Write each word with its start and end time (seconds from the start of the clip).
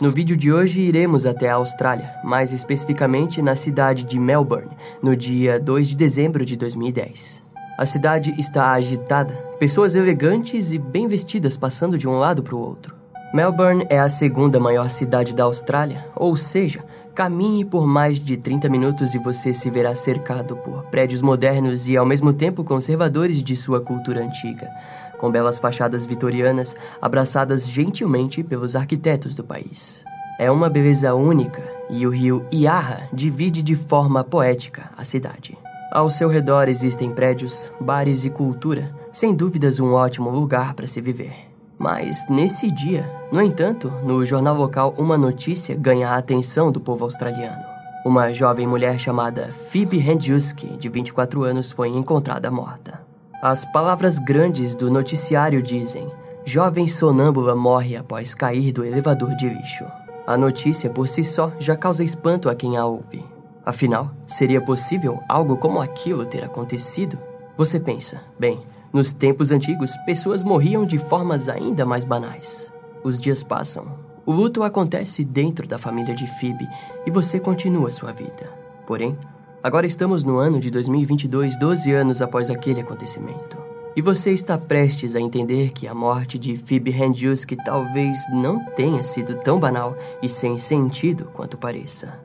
No 0.00 0.12
vídeo 0.12 0.36
de 0.36 0.52
hoje 0.52 0.80
iremos 0.82 1.26
até 1.26 1.50
a 1.50 1.56
Austrália, 1.56 2.14
mais 2.22 2.52
especificamente 2.52 3.42
na 3.42 3.56
cidade 3.56 4.04
de 4.04 4.16
Melbourne, 4.16 4.70
no 5.02 5.16
dia 5.16 5.58
2 5.58 5.88
de 5.88 5.96
dezembro 5.96 6.44
de 6.44 6.56
2010. 6.56 7.42
A 7.76 7.84
cidade 7.84 8.32
está 8.38 8.70
agitada, 8.70 9.34
pessoas 9.58 9.96
elegantes 9.96 10.72
e 10.72 10.78
bem 10.78 11.08
vestidas 11.08 11.56
passando 11.56 11.98
de 11.98 12.06
um 12.06 12.16
lado 12.16 12.44
para 12.44 12.54
o 12.54 12.60
outro. 12.60 12.94
Melbourne 13.34 13.86
é 13.90 13.98
a 13.98 14.08
segunda 14.08 14.60
maior 14.60 14.88
cidade 14.88 15.34
da 15.34 15.42
Austrália, 15.42 16.06
ou 16.14 16.36
seja, 16.36 16.84
caminhe 17.12 17.64
por 17.64 17.84
mais 17.84 18.20
de 18.20 18.36
30 18.36 18.68
minutos 18.68 19.16
e 19.16 19.18
você 19.18 19.52
se 19.52 19.68
verá 19.68 19.96
cercado 19.96 20.56
por 20.58 20.84
prédios 20.84 21.22
modernos 21.22 21.88
e 21.88 21.96
ao 21.96 22.06
mesmo 22.06 22.32
tempo 22.32 22.62
conservadores 22.62 23.42
de 23.42 23.56
sua 23.56 23.80
cultura 23.80 24.22
antiga 24.22 24.70
com 25.18 25.30
belas 25.30 25.58
fachadas 25.58 26.06
vitorianas 26.06 26.76
abraçadas 27.02 27.66
gentilmente 27.66 28.42
pelos 28.42 28.74
arquitetos 28.74 29.34
do 29.34 29.44
país. 29.44 30.04
É 30.38 30.50
uma 30.50 30.70
beleza 30.70 31.14
única 31.14 31.62
e 31.90 32.06
o 32.06 32.10
rio 32.10 32.46
Iarra 32.52 33.08
divide 33.12 33.62
de 33.62 33.74
forma 33.74 34.22
poética 34.22 34.90
a 34.96 35.04
cidade. 35.04 35.58
Ao 35.90 36.08
seu 36.08 36.28
redor 36.28 36.68
existem 36.68 37.10
prédios, 37.10 37.70
bares 37.80 38.24
e 38.24 38.30
cultura, 38.30 38.94
sem 39.10 39.34
dúvidas 39.34 39.80
um 39.80 39.94
ótimo 39.94 40.30
lugar 40.30 40.74
para 40.74 40.86
se 40.86 41.00
viver. 41.00 41.32
Mas 41.78 42.28
nesse 42.28 42.70
dia, 42.70 43.10
no 43.32 43.40
entanto, 43.40 43.92
no 44.04 44.24
jornal 44.24 44.54
local 44.54 44.94
uma 44.98 45.16
notícia 45.16 45.74
ganha 45.74 46.10
a 46.10 46.16
atenção 46.16 46.70
do 46.70 46.80
povo 46.80 47.04
australiano. 47.04 47.64
Uma 48.04 48.32
jovem 48.32 48.66
mulher 48.66 48.98
chamada 48.98 49.50
Phoebe 49.52 49.98
Handjuski, 49.98 50.76
de 50.76 50.88
24 50.88 51.42
anos, 51.42 51.72
foi 51.72 51.88
encontrada 51.88 52.50
morta. 52.50 53.07
As 53.40 53.64
palavras 53.64 54.18
grandes 54.18 54.74
do 54.74 54.90
noticiário 54.90 55.62
dizem: 55.62 56.10
Jovem 56.44 56.88
sonâmbula 56.88 57.54
morre 57.54 57.96
após 57.96 58.34
cair 58.34 58.72
do 58.72 58.84
elevador 58.84 59.36
de 59.36 59.48
lixo. 59.48 59.84
A 60.26 60.36
notícia 60.36 60.90
por 60.90 61.06
si 61.06 61.22
só 61.22 61.52
já 61.58 61.76
causa 61.76 62.02
espanto 62.02 62.50
a 62.50 62.54
quem 62.54 62.76
a 62.76 62.84
ouve. 62.84 63.24
Afinal, 63.64 64.10
seria 64.26 64.60
possível 64.60 65.20
algo 65.28 65.56
como 65.56 65.80
aquilo 65.80 66.26
ter 66.26 66.42
acontecido? 66.42 67.16
Você 67.56 67.78
pensa, 67.78 68.20
bem, 68.38 68.60
nos 68.92 69.12
tempos 69.12 69.52
antigos, 69.52 69.96
pessoas 70.04 70.42
morriam 70.42 70.84
de 70.84 70.98
formas 70.98 71.48
ainda 71.48 71.86
mais 71.86 72.02
banais. 72.02 72.72
Os 73.04 73.18
dias 73.18 73.42
passam. 73.42 73.86
O 74.26 74.32
luto 74.32 74.62
acontece 74.64 75.24
dentro 75.24 75.66
da 75.68 75.78
família 75.78 76.14
de 76.14 76.26
Phoebe 76.26 76.68
e 77.06 77.10
você 77.10 77.38
continua 77.38 77.90
sua 77.90 78.10
vida. 78.10 78.52
Porém, 78.86 79.16
Agora 79.60 79.86
estamos 79.86 80.22
no 80.22 80.38
ano 80.38 80.60
de 80.60 80.70
2022, 80.70 81.58
12 81.58 81.92
anos 81.92 82.22
após 82.22 82.48
aquele 82.48 82.80
acontecimento. 82.80 83.58
E 83.96 84.00
você 84.00 84.30
está 84.30 84.56
prestes 84.56 85.16
a 85.16 85.20
entender 85.20 85.72
que 85.72 85.88
a 85.88 85.94
morte 85.94 86.38
de 86.38 86.56
Phoebe 86.56 86.92
Handjuski 86.92 87.56
talvez 87.64 88.16
não 88.32 88.64
tenha 88.64 89.02
sido 89.02 89.34
tão 89.34 89.58
banal 89.58 89.96
e 90.22 90.28
sem 90.28 90.56
sentido 90.56 91.24
quanto 91.32 91.58
pareça. 91.58 92.20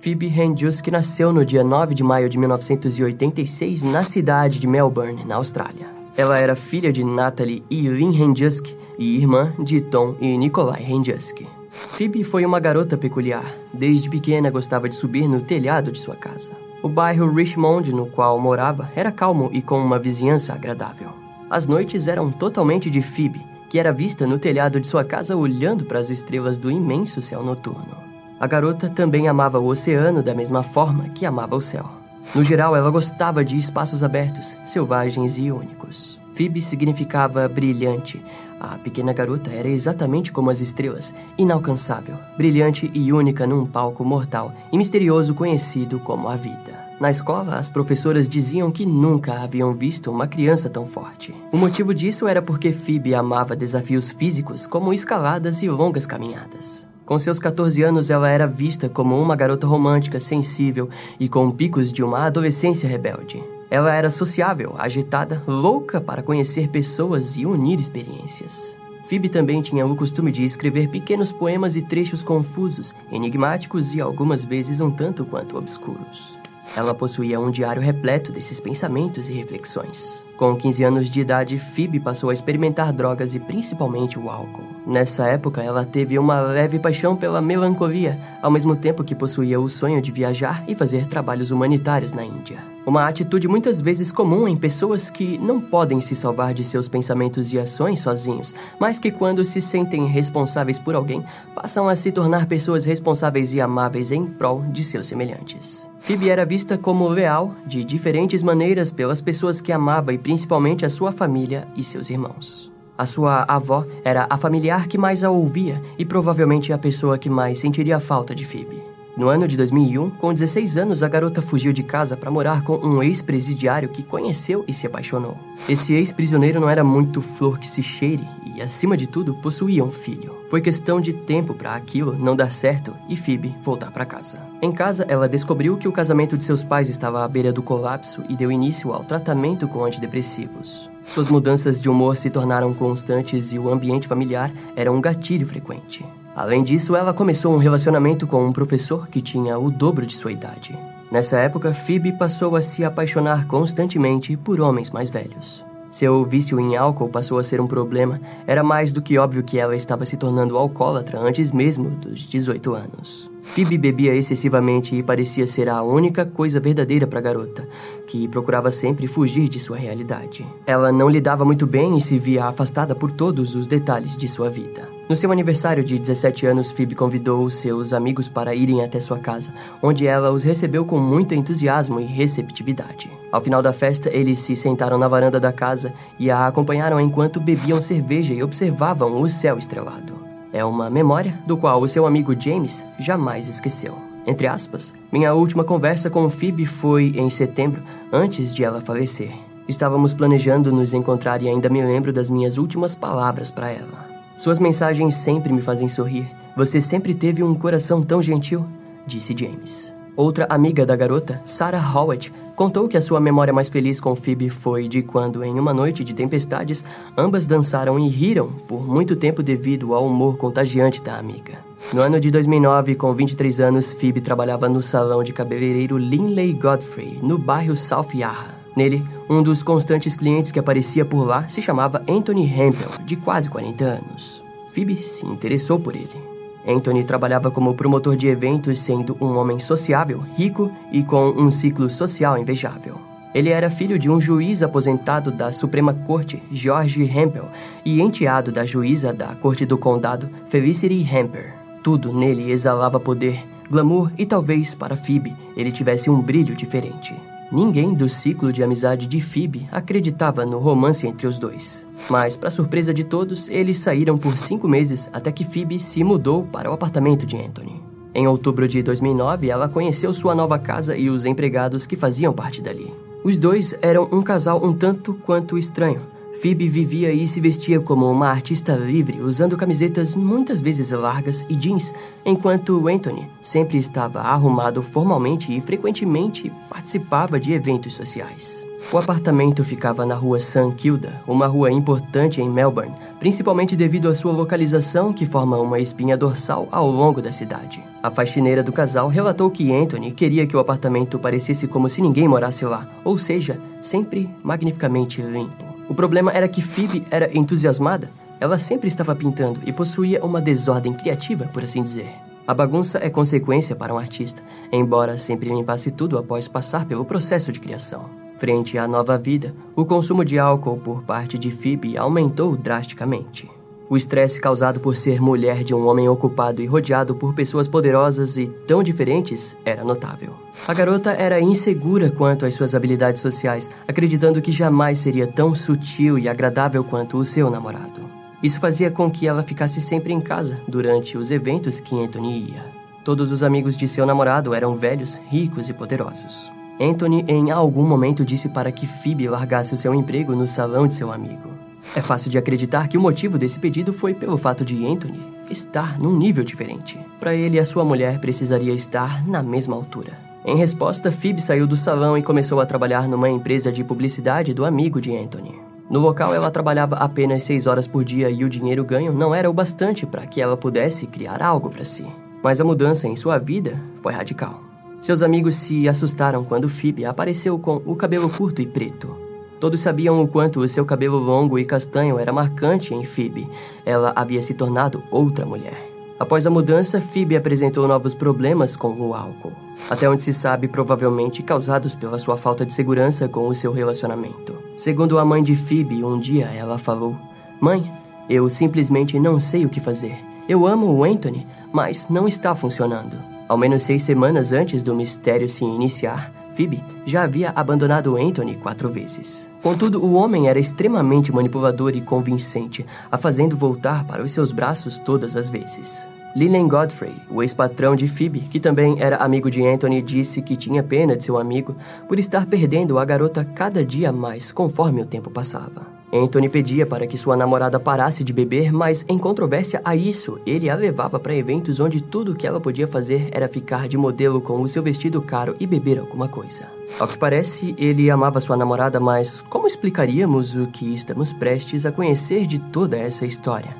Phoebe 0.00 0.28
Handjuski 0.28 0.90
nasceu 0.90 1.32
no 1.32 1.46
dia 1.46 1.64
9 1.64 1.94
de 1.94 2.04
maio 2.04 2.28
de 2.28 2.36
1986 2.36 3.84
na 3.84 4.04
cidade 4.04 4.60
de 4.60 4.66
Melbourne, 4.66 5.24
na 5.24 5.36
Austrália. 5.36 5.86
Ela 6.14 6.38
era 6.38 6.54
filha 6.54 6.92
de 6.92 7.02
Natalie 7.02 7.64
e 7.70 7.88
Lynn 7.88 8.12
Handjuski 8.12 8.76
e 8.98 9.16
irmã 9.16 9.54
de 9.58 9.80
Tom 9.80 10.14
e 10.20 10.36
Nikolai 10.36 10.84
Handjuski. 10.84 11.61
Phoebe 11.88 12.24
foi 12.24 12.44
uma 12.44 12.58
garota 12.58 12.96
peculiar. 12.96 13.54
Desde 13.72 14.08
pequena 14.08 14.50
gostava 14.50 14.88
de 14.88 14.94
subir 14.94 15.28
no 15.28 15.40
telhado 15.40 15.92
de 15.92 15.98
sua 15.98 16.16
casa. 16.16 16.50
O 16.82 16.88
bairro 16.88 17.32
Richmond, 17.32 17.92
no 17.92 18.06
qual 18.06 18.38
morava, 18.38 18.90
era 18.96 19.12
calmo 19.12 19.50
e 19.52 19.62
com 19.62 19.78
uma 19.78 19.98
vizinhança 19.98 20.52
agradável. 20.52 21.10
As 21.48 21.66
noites 21.66 22.08
eram 22.08 22.30
totalmente 22.30 22.90
de 22.90 23.02
Phoebe, 23.02 23.40
que 23.68 23.78
era 23.78 23.92
vista 23.92 24.26
no 24.26 24.38
telhado 24.38 24.80
de 24.80 24.86
sua 24.86 25.04
casa 25.04 25.36
olhando 25.36 25.84
para 25.84 25.98
as 25.98 26.10
estrelas 26.10 26.58
do 26.58 26.70
imenso 26.70 27.22
céu 27.22 27.42
noturno. 27.42 27.96
A 28.40 28.46
garota 28.46 28.88
também 28.88 29.28
amava 29.28 29.60
o 29.60 29.66
oceano 29.66 30.22
da 30.22 30.34
mesma 30.34 30.62
forma 30.62 31.08
que 31.10 31.24
amava 31.24 31.54
o 31.54 31.60
céu. 31.60 31.88
No 32.34 32.42
geral, 32.42 32.74
ela 32.74 32.90
gostava 32.90 33.44
de 33.44 33.56
espaços 33.56 34.02
abertos, 34.02 34.56
selvagens 34.64 35.38
e 35.38 35.52
únicos. 35.52 36.18
Phoebe 36.32 36.60
significava 36.60 37.46
brilhante. 37.46 38.24
A 38.64 38.78
pequena 38.78 39.12
garota 39.12 39.50
era 39.50 39.66
exatamente 39.66 40.30
como 40.30 40.48
as 40.48 40.60
estrelas, 40.60 41.12
inalcançável, 41.36 42.16
brilhante 42.36 42.88
e 42.94 43.12
única 43.12 43.44
num 43.44 43.66
palco 43.66 44.04
mortal 44.04 44.54
e 44.70 44.78
misterioso 44.78 45.34
conhecido 45.34 45.98
como 45.98 46.28
a 46.28 46.36
vida. 46.36 46.80
Na 47.00 47.10
escola, 47.10 47.56
as 47.56 47.68
professoras 47.68 48.28
diziam 48.28 48.70
que 48.70 48.86
nunca 48.86 49.42
haviam 49.42 49.74
visto 49.74 50.12
uma 50.12 50.28
criança 50.28 50.70
tão 50.70 50.86
forte. 50.86 51.34
O 51.50 51.56
motivo 51.56 51.92
disso 51.92 52.28
era 52.28 52.40
porque 52.40 52.70
Phoebe 52.70 53.16
amava 53.16 53.56
desafios 53.56 54.12
físicos, 54.12 54.64
como 54.64 54.94
escaladas 54.94 55.60
e 55.64 55.68
longas 55.68 56.06
caminhadas. 56.06 56.86
Com 57.04 57.18
seus 57.18 57.40
14 57.40 57.82
anos, 57.82 58.10
ela 58.10 58.30
era 58.30 58.46
vista 58.46 58.88
como 58.88 59.20
uma 59.20 59.34
garota 59.34 59.66
romântica, 59.66 60.20
sensível 60.20 60.88
e 61.18 61.28
com 61.28 61.50
picos 61.50 61.92
de 61.92 62.04
uma 62.04 62.26
adolescência 62.26 62.88
rebelde. 62.88 63.42
Ela 63.72 63.94
era 63.94 64.10
sociável, 64.10 64.74
agitada, 64.76 65.42
louca 65.46 65.98
para 65.98 66.22
conhecer 66.22 66.68
pessoas 66.68 67.38
e 67.38 67.46
unir 67.46 67.80
experiências. 67.80 68.76
Phoebe 69.08 69.30
também 69.30 69.62
tinha 69.62 69.86
o 69.86 69.96
costume 69.96 70.30
de 70.30 70.44
escrever 70.44 70.90
pequenos 70.90 71.32
poemas 71.32 71.74
e 71.74 71.80
trechos 71.80 72.22
confusos, 72.22 72.94
enigmáticos 73.10 73.94
e 73.94 74.00
algumas 74.02 74.44
vezes 74.44 74.78
um 74.82 74.90
tanto 74.90 75.24
quanto 75.24 75.56
obscuros. 75.56 76.36
Ela 76.76 76.94
possuía 76.94 77.40
um 77.40 77.50
diário 77.50 77.80
repleto 77.80 78.30
desses 78.30 78.60
pensamentos 78.60 79.30
e 79.30 79.32
reflexões. 79.32 80.22
Com 80.42 80.56
15 80.56 80.82
anos 80.82 81.08
de 81.08 81.20
idade, 81.20 81.56
Phoebe 81.56 82.00
passou 82.00 82.28
a 82.28 82.32
experimentar 82.32 82.92
drogas 82.92 83.32
e 83.32 83.38
principalmente 83.38 84.18
o 84.18 84.28
álcool. 84.28 84.64
Nessa 84.84 85.28
época, 85.28 85.62
ela 85.62 85.84
teve 85.84 86.18
uma 86.18 86.40
leve 86.40 86.80
paixão 86.80 87.14
pela 87.14 87.40
melancolia, 87.40 88.18
ao 88.42 88.50
mesmo 88.50 88.74
tempo 88.74 89.04
que 89.04 89.14
possuía 89.14 89.60
o 89.60 89.68
sonho 89.68 90.02
de 90.02 90.10
viajar 90.10 90.64
e 90.66 90.74
fazer 90.74 91.06
trabalhos 91.06 91.52
humanitários 91.52 92.12
na 92.12 92.24
Índia. 92.24 92.58
Uma 92.84 93.06
atitude 93.06 93.46
muitas 93.46 93.80
vezes 93.80 94.10
comum 94.10 94.48
em 94.48 94.56
pessoas 94.56 95.08
que 95.08 95.38
não 95.38 95.60
podem 95.60 96.00
se 96.00 96.16
salvar 96.16 96.52
de 96.52 96.64
seus 96.64 96.88
pensamentos 96.88 97.52
e 97.52 97.58
ações 97.60 98.00
sozinhos, 98.00 98.52
mas 98.80 98.98
que, 98.98 99.12
quando 99.12 99.44
se 99.44 99.60
sentem 99.60 100.04
responsáveis 100.08 100.80
por 100.80 100.96
alguém, 100.96 101.24
passam 101.54 101.88
a 101.88 101.94
se 101.94 102.10
tornar 102.10 102.46
pessoas 102.46 102.84
responsáveis 102.84 103.54
e 103.54 103.60
amáveis 103.60 104.10
em 104.10 104.26
prol 104.26 104.62
de 104.62 104.82
seus 104.82 105.06
semelhantes. 105.06 105.88
Phoebe 106.00 106.28
era 106.28 106.44
vista 106.44 106.76
como 106.76 107.06
leal 107.06 107.54
de 107.64 107.84
diferentes 107.84 108.42
maneiras 108.42 108.90
pelas 108.90 109.20
pessoas 109.20 109.60
que 109.60 109.70
amava 109.70 110.12
e 110.12 110.18
principalmente 110.32 110.86
a 110.86 110.88
sua 110.88 111.12
família 111.12 111.68
e 111.76 111.82
seus 111.82 112.08
irmãos. 112.08 112.72
A 112.96 113.04
sua 113.04 113.44
avó 113.46 113.84
era 114.02 114.26
a 114.30 114.38
familiar 114.38 114.88
que 114.88 114.96
mais 114.96 115.22
a 115.22 115.30
ouvia 115.30 115.82
e 115.98 116.06
provavelmente 116.06 116.72
a 116.72 116.78
pessoa 116.78 117.18
que 117.18 117.28
mais 117.28 117.58
sentiria 117.58 118.00
falta 118.00 118.34
de 118.34 118.42
Phoebe. 118.42 118.82
No 119.14 119.28
ano 119.28 119.46
de 119.46 119.58
2001, 119.58 120.08
com 120.12 120.32
16 120.32 120.78
anos, 120.78 121.02
a 121.02 121.08
garota 121.08 121.42
fugiu 121.42 121.70
de 121.70 121.82
casa 121.82 122.16
para 122.16 122.30
morar 122.30 122.64
com 122.64 122.78
um 122.78 123.02
ex-presidiário 123.02 123.90
que 123.90 124.02
conheceu 124.02 124.64
e 124.66 124.72
se 124.72 124.86
apaixonou. 124.86 125.36
Esse 125.68 125.92
ex-prisioneiro 125.92 126.58
não 126.58 126.70
era 126.70 126.82
muito 126.82 127.20
flor 127.20 127.58
que 127.58 127.68
se 127.68 127.82
cheire 127.82 128.26
e, 128.56 128.62
acima 128.62 128.96
de 128.96 129.06
tudo, 129.06 129.34
possuía 129.34 129.84
um 129.84 129.90
filho. 129.90 130.41
Foi 130.52 130.60
questão 130.60 131.00
de 131.00 131.14
tempo 131.14 131.54
para 131.54 131.74
aquilo 131.74 132.14
não 132.14 132.36
dar 132.36 132.52
certo 132.52 132.92
e 133.08 133.16
Phoebe 133.16 133.56
voltar 133.62 133.90
para 133.90 134.04
casa. 134.04 134.38
Em 134.60 134.70
casa, 134.70 135.02
ela 135.08 135.26
descobriu 135.26 135.78
que 135.78 135.88
o 135.88 135.92
casamento 135.92 136.36
de 136.36 136.44
seus 136.44 136.62
pais 136.62 136.90
estava 136.90 137.24
à 137.24 137.26
beira 137.26 137.50
do 137.50 137.62
colapso 137.62 138.22
e 138.28 138.36
deu 138.36 138.52
início 138.52 138.92
ao 138.92 139.02
tratamento 139.02 139.66
com 139.66 139.82
antidepressivos. 139.82 140.90
Suas 141.06 141.30
mudanças 141.30 141.80
de 141.80 141.88
humor 141.88 142.18
se 142.18 142.28
tornaram 142.28 142.74
constantes 142.74 143.50
e 143.50 143.58
o 143.58 143.72
ambiente 143.72 144.06
familiar 144.06 144.52
era 144.76 144.92
um 144.92 145.00
gatilho 145.00 145.46
frequente. 145.46 146.04
Além 146.36 146.62
disso, 146.62 146.94
ela 146.94 147.14
começou 147.14 147.54
um 147.54 147.58
relacionamento 147.58 148.26
com 148.26 148.44
um 148.44 148.52
professor 148.52 149.08
que 149.08 149.22
tinha 149.22 149.58
o 149.58 149.70
dobro 149.70 150.04
de 150.04 150.14
sua 150.14 150.32
idade. 150.32 150.78
Nessa 151.10 151.38
época, 151.38 151.72
Phoebe 151.72 152.12
passou 152.12 152.56
a 152.56 152.60
se 152.60 152.84
apaixonar 152.84 153.46
constantemente 153.46 154.36
por 154.36 154.60
homens 154.60 154.90
mais 154.90 155.08
velhos. 155.08 155.64
Seu 155.92 156.24
vício 156.24 156.58
em 156.58 156.74
álcool 156.74 157.10
passou 157.10 157.38
a 157.38 157.44
ser 157.44 157.60
um 157.60 157.66
problema. 157.66 158.18
Era 158.46 158.62
mais 158.62 158.94
do 158.94 159.02
que 159.02 159.18
óbvio 159.18 159.44
que 159.44 159.58
ela 159.58 159.76
estava 159.76 160.06
se 160.06 160.16
tornando 160.16 160.56
alcoólatra 160.56 161.20
antes 161.20 161.52
mesmo 161.52 161.90
dos 161.90 162.20
18 162.20 162.74
anos. 162.74 163.30
Phoebe 163.52 163.76
bebia 163.76 164.14
excessivamente 164.14 164.96
e 164.96 165.02
parecia 165.02 165.46
ser 165.46 165.68
a 165.68 165.82
única 165.82 166.24
coisa 166.24 166.58
verdadeira 166.58 167.06
para 167.06 167.18
a 167.18 167.22
garota, 167.22 167.68
que 168.06 168.26
procurava 168.26 168.70
sempre 168.70 169.06
fugir 169.06 169.50
de 169.50 169.60
sua 169.60 169.76
realidade. 169.76 170.46
Ela 170.66 170.90
não 170.90 171.10
lidava 171.10 171.44
muito 171.44 171.66
bem 171.66 171.98
e 171.98 172.00
se 172.00 172.18
via 172.18 172.46
afastada 172.46 172.94
por 172.94 173.12
todos 173.12 173.54
os 173.54 173.66
detalhes 173.66 174.16
de 174.16 174.26
sua 174.26 174.48
vida. 174.48 174.88
No 175.08 175.16
seu 175.16 175.32
aniversário 175.32 175.82
de 175.82 175.98
17 175.98 176.46
anos, 176.46 176.70
Phoebe 176.70 176.94
convidou 176.94 177.50
seus 177.50 177.92
amigos 177.92 178.28
para 178.28 178.54
irem 178.54 178.84
até 178.84 179.00
sua 179.00 179.18
casa, 179.18 179.52
onde 179.82 180.06
ela 180.06 180.30
os 180.30 180.44
recebeu 180.44 180.84
com 180.84 180.98
muito 180.98 181.34
entusiasmo 181.34 182.00
e 182.00 182.04
receptividade. 182.04 183.10
Ao 183.30 183.40
final 183.40 183.60
da 183.60 183.72
festa, 183.72 184.08
eles 184.10 184.38
se 184.38 184.54
sentaram 184.54 184.96
na 184.96 185.08
varanda 185.08 185.40
da 185.40 185.52
casa 185.52 185.92
e 186.18 186.30
a 186.30 186.46
acompanharam 186.46 187.00
enquanto 187.00 187.40
bebiam 187.40 187.80
cerveja 187.80 188.32
e 188.32 188.42
observavam 188.42 189.20
o 189.20 189.28
céu 189.28 189.58
estrelado. 189.58 190.22
É 190.52 190.64
uma 190.64 190.88
memória 190.88 191.34
do 191.46 191.56
qual 191.56 191.82
o 191.82 191.88
seu 191.88 192.06
amigo 192.06 192.38
James 192.38 192.84
jamais 192.98 193.48
esqueceu. 193.48 193.96
Entre 194.24 194.46
aspas, 194.46 194.94
minha 195.10 195.34
última 195.34 195.64
conversa 195.64 196.08
com 196.08 196.30
Phoebe 196.30 196.64
foi 196.64 197.12
em 197.16 197.28
setembro, 197.28 197.82
antes 198.12 198.52
de 198.52 198.62
ela 198.62 198.80
falecer. 198.80 199.32
Estávamos 199.66 200.14
planejando 200.14 200.70
nos 200.70 200.94
encontrar 200.94 201.42
e 201.42 201.48
ainda 201.48 201.68
me 201.68 201.82
lembro 201.82 202.12
das 202.12 202.30
minhas 202.30 202.56
últimas 202.56 202.94
palavras 202.94 203.50
para 203.50 203.70
ela. 203.70 204.01
Suas 204.42 204.58
mensagens 204.58 205.14
sempre 205.14 205.52
me 205.52 205.62
fazem 205.62 205.86
sorrir. 205.86 206.26
Você 206.56 206.80
sempre 206.80 207.14
teve 207.14 207.44
um 207.44 207.54
coração 207.54 208.02
tão 208.02 208.20
gentil, 208.20 208.66
disse 209.06 209.32
James. 209.38 209.94
Outra 210.16 210.48
amiga 210.50 210.84
da 210.84 210.96
garota, 210.96 211.40
Sarah 211.44 211.78
Howard, 211.94 212.32
contou 212.56 212.88
que 212.88 212.96
a 212.96 213.00
sua 213.00 213.20
memória 213.20 213.52
mais 213.52 213.68
feliz 213.68 214.00
com 214.00 214.16
Phoebe 214.16 214.50
foi 214.50 214.88
de 214.88 215.00
quando, 215.00 215.44
em 215.44 215.56
uma 215.60 215.72
noite 215.72 216.02
de 216.02 216.12
tempestades, 216.12 216.84
ambas 217.16 217.46
dançaram 217.46 217.96
e 218.00 218.08
riram 218.08 218.48
por 218.66 218.84
muito 218.84 219.14
tempo 219.14 219.44
devido 219.44 219.94
ao 219.94 220.06
humor 220.06 220.36
contagiante 220.36 221.00
da 221.00 221.16
amiga. 221.16 221.58
No 221.92 222.00
ano 222.00 222.18
de 222.18 222.28
2009, 222.28 222.96
com 222.96 223.14
23 223.14 223.60
anos, 223.60 223.92
Phoebe 223.92 224.20
trabalhava 224.20 224.68
no 224.68 224.82
salão 224.82 225.22
de 225.22 225.32
cabeleireiro 225.32 225.96
Linley 225.96 226.52
Godfrey, 226.52 227.20
no 227.22 227.38
bairro 227.38 227.76
South 227.76 228.08
Yarra. 228.12 228.61
Nele, 228.76 229.04
um 229.28 229.42
dos 229.42 229.62
constantes 229.62 230.16
clientes 230.16 230.50
que 230.50 230.58
aparecia 230.58 231.04
por 231.04 231.26
lá 231.26 231.48
se 231.48 231.60
chamava 231.60 232.02
Anthony 232.08 232.46
Hempel, 232.46 232.90
de 233.04 233.16
quase 233.16 233.50
40 233.50 233.84
anos. 233.84 234.42
Phoebe 234.72 234.96
se 235.02 235.26
interessou 235.26 235.78
por 235.78 235.94
ele. 235.94 236.32
Anthony 236.66 237.04
trabalhava 237.04 237.50
como 237.50 237.74
promotor 237.74 238.16
de 238.16 238.28
eventos, 238.28 238.78
sendo 238.78 239.16
um 239.20 239.36
homem 239.36 239.58
sociável, 239.58 240.22
rico 240.36 240.70
e 240.92 241.02
com 241.02 241.30
um 241.30 241.50
ciclo 241.50 241.90
social 241.90 242.38
invejável. 242.38 242.98
Ele 243.34 243.48
era 243.48 243.70
filho 243.70 243.98
de 243.98 244.10
um 244.10 244.20
juiz 244.20 244.62
aposentado 244.62 245.30
da 245.30 245.50
Suprema 245.50 245.94
Corte, 245.94 246.42
George 246.52 247.02
Hempel, 247.02 247.48
e 247.84 248.00
enteado 248.00 248.52
da 248.52 248.64
juíza 248.64 249.12
da 249.12 249.34
Corte 249.34 249.64
do 249.64 249.78
Condado, 249.78 250.28
Felicity 250.48 251.02
Hemper. 251.02 251.54
Tudo 251.82 252.12
nele 252.12 252.52
exalava 252.52 253.00
poder, 253.00 253.42
glamour 253.70 254.12
e 254.16 254.26
talvez, 254.26 254.74
para 254.74 254.96
Phoebe, 254.96 255.34
ele 255.56 255.72
tivesse 255.72 256.10
um 256.10 256.20
brilho 256.20 256.54
diferente. 256.54 257.14
Ninguém 257.52 257.92
do 257.92 258.08
ciclo 258.08 258.50
de 258.50 258.62
amizade 258.62 259.06
de 259.06 259.20
Phoebe 259.20 259.68
acreditava 259.70 260.46
no 260.46 260.58
romance 260.58 261.06
entre 261.06 261.26
os 261.26 261.38
dois. 261.38 261.84
Mas, 262.08 262.34
para 262.34 262.50
surpresa 262.50 262.94
de 262.94 263.04
todos, 263.04 263.46
eles 263.50 263.76
saíram 263.76 264.16
por 264.16 264.38
cinco 264.38 264.66
meses 264.66 265.10
até 265.12 265.30
que 265.30 265.44
Phoebe 265.44 265.78
se 265.78 266.02
mudou 266.02 266.46
para 266.46 266.70
o 266.70 266.72
apartamento 266.72 267.26
de 267.26 267.36
Anthony. 267.36 267.78
Em 268.14 268.26
outubro 268.26 268.66
de 268.66 268.82
2009, 268.82 269.50
ela 269.50 269.68
conheceu 269.68 270.14
sua 270.14 270.34
nova 270.34 270.58
casa 270.58 270.96
e 270.96 271.10
os 271.10 271.26
empregados 271.26 271.84
que 271.84 271.94
faziam 271.94 272.32
parte 272.32 272.62
dali. 272.62 272.90
Os 273.22 273.36
dois 273.36 273.74
eram 273.82 274.08
um 274.10 274.22
casal 274.22 274.64
um 274.64 274.72
tanto 274.72 275.12
quanto 275.22 275.58
estranho. 275.58 276.00
Phoebe 276.40 276.68
vivia 276.68 277.12
e 277.12 277.26
se 277.26 277.40
vestia 277.40 277.80
como 277.80 278.10
uma 278.10 278.28
artista 278.28 278.74
livre, 278.74 279.20
usando 279.20 279.56
camisetas 279.56 280.14
muitas 280.14 280.60
vezes 280.60 280.90
largas 280.90 281.46
e 281.48 281.54
jeans, 281.54 281.92
enquanto 282.24 282.88
Anthony 282.88 283.28
sempre 283.40 283.78
estava 283.78 284.20
arrumado 284.20 284.82
formalmente 284.82 285.56
e 285.56 285.60
frequentemente 285.60 286.50
participava 286.68 287.38
de 287.38 287.52
eventos 287.52 287.94
sociais. 287.94 288.66
O 288.92 288.98
apartamento 288.98 289.64
ficava 289.64 290.04
na 290.04 290.14
rua 290.14 290.38
St. 290.38 290.72
Kilda, 290.76 291.22
uma 291.26 291.46
rua 291.46 291.70
importante 291.70 292.42
em 292.42 292.50
Melbourne, 292.50 292.94
principalmente 293.18 293.76
devido 293.76 294.08
à 294.08 294.14
sua 294.14 294.32
localização 294.32 295.12
que 295.12 295.24
forma 295.24 295.56
uma 295.56 295.78
espinha 295.78 296.16
dorsal 296.16 296.68
ao 296.70 296.90
longo 296.90 297.22
da 297.22 297.32
cidade. 297.32 297.82
A 298.02 298.10
faxineira 298.10 298.62
do 298.62 298.72
casal 298.72 299.08
relatou 299.08 299.50
que 299.50 299.72
Anthony 299.72 300.12
queria 300.12 300.46
que 300.46 300.56
o 300.56 300.60
apartamento 300.60 301.18
parecesse 301.18 301.66
como 301.66 301.88
se 301.88 302.02
ninguém 302.02 302.28
morasse 302.28 302.64
lá, 302.64 302.86
ou 303.04 303.16
seja, 303.16 303.58
sempre 303.80 304.28
magnificamente 304.42 305.22
limpo. 305.22 305.71
O 305.92 305.94
problema 305.94 306.32
era 306.32 306.48
que 306.48 306.62
Phoebe 306.62 307.06
era 307.10 307.28
entusiasmada. 307.36 308.08
Ela 308.40 308.56
sempre 308.56 308.88
estava 308.88 309.14
pintando 309.14 309.60
e 309.66 309.74
possuía 309.74 310.24
uma 310.24 310.40
desordem 310.40 310.94
criativa, 310.94 311.44
por 311.44 311.62
assim 311.62 311.82
dizer. 311.82 312.08
A 312.46 312.54
bagunça 312.54 312.98
é 313.02 313.10
consequência 313.10 313.76
para 313.76 313.92
um 313.92 313.98
artista, 313.98 314.42
embora 314.72 315.18
sempre 315.18 315.50
limpasse 315.50 315.90
tudo 315.90 316.16
após 316.16 316.48
passar 316.48 316.86
pelo 316.86 317.04
processo 317.04 317.52
de 317.52 317.60
criação. 317.60 318.06
Frente 318.38 318.78
à 318.78 318.88
nova 318.88 319.18
vida, 319.18 319.54
o 319.76 319.84
consumo 319.84 320.24
de 320.24 320.38
álcool 320.38 320.78
por 320.78 321.02
parte 321.02 321.36
de 321.36 321.50
Phoebe 321.50 321.98
aumentou 321.98 322.56
drasticamente. 322.56 323.50
O 323.92 323.96
estresse 323.98 324.40
causado 324.40 324.80
por 324.80 324.96
ser 324.96 325.20
mulher 325.20 325.62
de 325.62 325.74
um 325.74 325.86
homem 325.86 326.08
ocupado 326.08 326.62
e 326.62 326.66
rodeado 326.66 327.14
por 327.14 327.34
pessoas 327.34 327.68
poderosas 327.68 328.38
e 328.38 328.46
tão 328.66 328.82
diferentes 328.82 329.54
era 329.66 329.84
notável. 329.84 330.32
A 330.66 330.72
garota 330.72 331.10
era 331.10 331.38
insegura 331.38 332.08
quanto 332.08 332.46
às 332.46 332.54
suas 332.54 332.74
habilidades 332.74 333.20
sociais, 333.20 333.68
acreditando 333.86 334.40
que 334.40 334.50
jamais 334.50 334.98
seria 334.98 335.26
tão 335.26 335.54
sutil 335.54 336.18
e 336.18 336.26
agradável 336.26 336.82
quanto 336.82 337.18
o 337.18 337.24
seu 337.24 337.50
namorado. 337.50 338.00
Isso 338.42 338.58
fazia 338.58 338.90
com 338.90 339.10
que 339.10 339.28
ela 339.28 339.42
ficasse 339.42 339.78
sempre 339.78 340.10
em 340.10 340.22
casa 340.22 340.58
durante 340.66 341.18
os 341.18 341.30
eventos 341.30 341.78
que 341.78 342.02
Anthony 342.02 342.48
ia. 342.48 342.64
Todos 343.04 343.30
os 343.30 343.42
amigos 343.42 343.76
de 343.76 343.86
seu 343.86 344.06
namorado 344.06 344.54
eram 344.54 344.74
velhos, 344.74 345.20
ricos 345.28 345.68
e 345.68 345.74
poderosos. 345.74 346.50
Anthony 346.80 347.26
em 347.28 347.50
algum 347.50 347.84
momento 347.84 348.24
disse 348.24 348.48
para 348.48 348.72
que 348.72 348.86
Phoebe 348.86 349.28
largasse 349.28 349.74
o 349.74 349.76
seu 349.76 349.92
emprego 349.92 350.34
no 350.34 350.46
salão 350.46 350.88
de 350.88 350.94
seu 350.94 351.12
amigo. 351.12 351.51
É 351.94 352.00
fácil 352.00 352.30
de 352.30 352.38
acreditar 352.38 352.88
que 352.88 352.96
o 352.96 353.00
motivo 353.00 353.36
desse 353.36 353.58
pedido 353.58 353.92
foi 353.92 354.14
pelo 354.14 354.38
fato 354.38 354.64
de 354.64 354.86
Anthony 354.86 355.20
estar 355.50 355.98
num 355.98 356.16
nível 356.16 356.42
diferente. 356.42 356.98
Para 357.20 357.34
ele, 357.34 357.58
a 357.58 357.64
sua 357.64 357.84
mulher 357.84 358.18
precisaria 358.18 358.72
estar 358.72 359.26
na 359.28 359.42
mesma 359.42 359.76
altura. 359.76 360.12
Em 360.44 360.56
resposta, 360.56 361.12
Phoebe 361.12 361.40
saiu 361.40 361.66
do 361.66 361.76
salão 361.76 362.16
e 362.16 362.22
começou 362.22 362.60
a 362.60 362.66
trabalhar 362.66 363.06
numa 363.06 363.28
empresa 363.28 363.70
de 363.70 363.84
publicidade 363.84 364.54
do 364.54 364.64
amigo 364.64 365.00
de 365.00 365.14
Anthony. 365.14 365.54
No 365.90 366.00
local, 366.00 366.34
ela 366.34 366.50
trabalhava 366.50 366.96
apenas 366.96 367.42
seis 367.42 367.66
horas 367.66 367.86
por 367.86 368.02
dia 368.02 368.30
e 368.30 368.44
o 368.44 368.48
dinheiro 368.48 368.82
ganho 368.84 369.12
não 369.12 369.34
era 369.34 369.50
o 369.50 369.52
bastante 369.52 370.06
para 370.06 370.26
que 370.26 370.40
ela 370.40 370.56
pudesse 370.56 371.06
criar 371.06 371.42
algo 371.42 371.68
para 371.68 371.84
si. 371.84 372.06
Mas 372.42 372.60
a 372.60 372.64
mudança 372.64 373.06
em 373.06 373.14
sua 373.14 373.38
vida 373.38 373.78
foi 373.96 374.12
radical. 374.14 374.62
Seus 374.98 375.20
amigos 375.20 375.56
se 375.56 375.86
assustaram 375.88 376.44
quando 376.44 376.68
Phoebe 376.68 377.04
apareceu 377.04 377.58
com 377.58 377.82
o 377.84 377.94
cabelo 377.94 378.30
curto 378.30 378.62
e 378.62 378.66
preto. 378.66 379.31
Todos 379.62 379.80
sabiam 379.80 380.20
o 380.20 380.26
quanto 380.26 380.58
o 380.58 380.68
seu 380.68 380.84
cabelo 380.84 381.20
longo 381.20 381.56
e 381.56 381.64
castanho 381.64 382.18
era 382.18 382.32
marcante 382.32 382.92
em 382.94 383.04
Phoebe. 383.04 383.48
Ela 383.86 384.12
havia 384.16 384.42
se 384.42 384.54
tornado 384.54 385.04
outra 385.08 385.46
mulher. 385.46 385.88
Após 386.18 386.44
a 386.48 386.50
mudança, 386.50 387.00
Phoebe 387.00 387.36
apresentou 387.36 387.86
novos 387.86 388.12
problemas 388.12 388.74
com 388.74 388.88
o 388.88 389.14
álcool. 389.14 389.52
Até 389.88 390.10
onde 390.10 390.20
se 390.20 390.32
sabe, 390.32 390.66
provavelmente 390.66 391.44
causados 391.44 391.94
pela 391.94 392.18
sua 392.18 392.36
falta 392.36 392.66
de 392.66 392.72
segurança 392.72 393.28
com 393.28 393.46
o 393.46 393.54
seu 393.54 393.70
relacionamento. 393.70 394.52
Segundo 394.74 395.16
a 395.16 395.24
mãe 395.24 395.44
de 395.44 395.54
Phoebe, 395.54 396.02
um 396.02 396.18
dia 396.18 396.46
ela 396.46 396.76
falou: 396.76 397.16
Mãe, 397.60 397.88
eu 398.28 398.48
simplesmente 398.48 399.16
não 399.20 399.38
sei 399.38 399.64
o 399.64 399.68
que 399.68 399.78
fazer. 399.78 400.18
Eu 400.48 400.66
amo 400.66 400.92
o 400.92 401.04
Anthony, 401.04 401.46
mas 401.72 402.08
não 402.08 402.26
está 402.26 402.52
funcionando. 402.52 403.16
Ao 403.48 403.56
menos 403.56 403.84
seis 403.84 404.02
semanas 404.02 404.50
antes 404.50 404.82
do 404.82 404.92
mistério 404.92 405.48
se 405.48 405.64
iniciar, 405.64 406.41
Phoebe 406.54 406.82
já 407.04 407.22
havia 407.22 407.50
abandonado 407.50 408.16
Anthony 408.16 408.56
quatro 408.56 408.90
vezes. 408.90 409.48
Contudo, 409.62 410.04
o 410.04 410.14
homem 410.14 410.48
era 410.48 410.58
extremamente 410.58 411.32
manipulador 411.32 411.92
e 411.94 412.00
convincente, 412.00 412.84
a 413.10 413.18
fazendo 413.18 413.56
voltar 413.56 414.04
para 414.04 414.22
os 414.22 414.32
seus 414.32 414.52
braços 414.52 414.98
todas 414.98 415.36
as 415.36 415.48
vezes. 415.48 416.08
Leland 416.34 416.68
Godfrey, 416.68 417.14
o 417.30 417.42
ex-patrão 417.42 417.94
de 417.94 418.08
Phoebe, 418.08 418.40
que 418.40 418.58
também 418.58 418.96
era 418.98 419.16
amigo 419.16 419.50
de 419.50 419.66
Anthony, 419.66 420.00
disse 420.00 420.40
que 420.40 420.56
tinha 420.56 420.82
pena 420.82 421.14
de 421.14 421.24
seu 421.24 421.36
amigo 421.36 421.76
por 422.08 422.18
estar 422.18 422.46
perdendo 422.46 422.98
a 422.98 423.04
garota 423.04 423.44
cada 423.44 423.84
dia 423.84 424.10
mais 424.10 424.50
conforme 424.50 425.02
o 425.02 425.06
tempo 425.06 425.30
passava. 425.30 426.01
Anthony 426.14 426.46
pedia 426.50 426.84
para 426.84 427.06
que 427.06 427.16
sua 427.16 427.38
namorada 427.38 427.80
parasse 427.80 428.22
de 428.22 428.34
beber, 428.34 428.70
mas 428.70 429.02
em 429.08 429.16
controvérsia 429.16 429.80
a 429.82 429.96
isso, 429.96 430.38
ele 430.44 430.68
a 430.68 430.74
levava 430.74 431.18
para 431.18 431.34
eventos 431.34 431.80
onde 431.80 432.02
tudo 432.02 432.32
o 432.32 432.34
que 432.34 432.46
ela 432.46 432.60
podia 432.60 432.86
fazer 432.86 433.28
era 433.32 433.48
ficar 433.48 433.88
de 433.88 433.96
modelo 433.96 434.38
com 434.42 434.60
o 434.60 434.68
seu 434.68 434.82
vestido 434.82 435.22
caro 435.22 435.56
e 435.58 435.66
beber 435.66 435.98
alguma 435.98 436.28
coisa. 436.28 436.66
Ao 436.98 437.08
que 437.08 437.16
parece, 437.16 437.74
ele 437.78 438.10
amava 438.10 438.40
sua 438.40 438.58
namorada, 438.58 439.00
mas 439.00 439.40
como 439.40 439.66
explicaríamos 439.66 440.54
o 440.54 440.66
que 440.66 440.92
estamos 440.92 441.32
prestes 441.32 441.86
a 441.86 441.92
conhecer 441.92 442.46
de 442.46 442.58
toda 442.58 442.98
essa 442.98 443.24
história? 443.24 443.74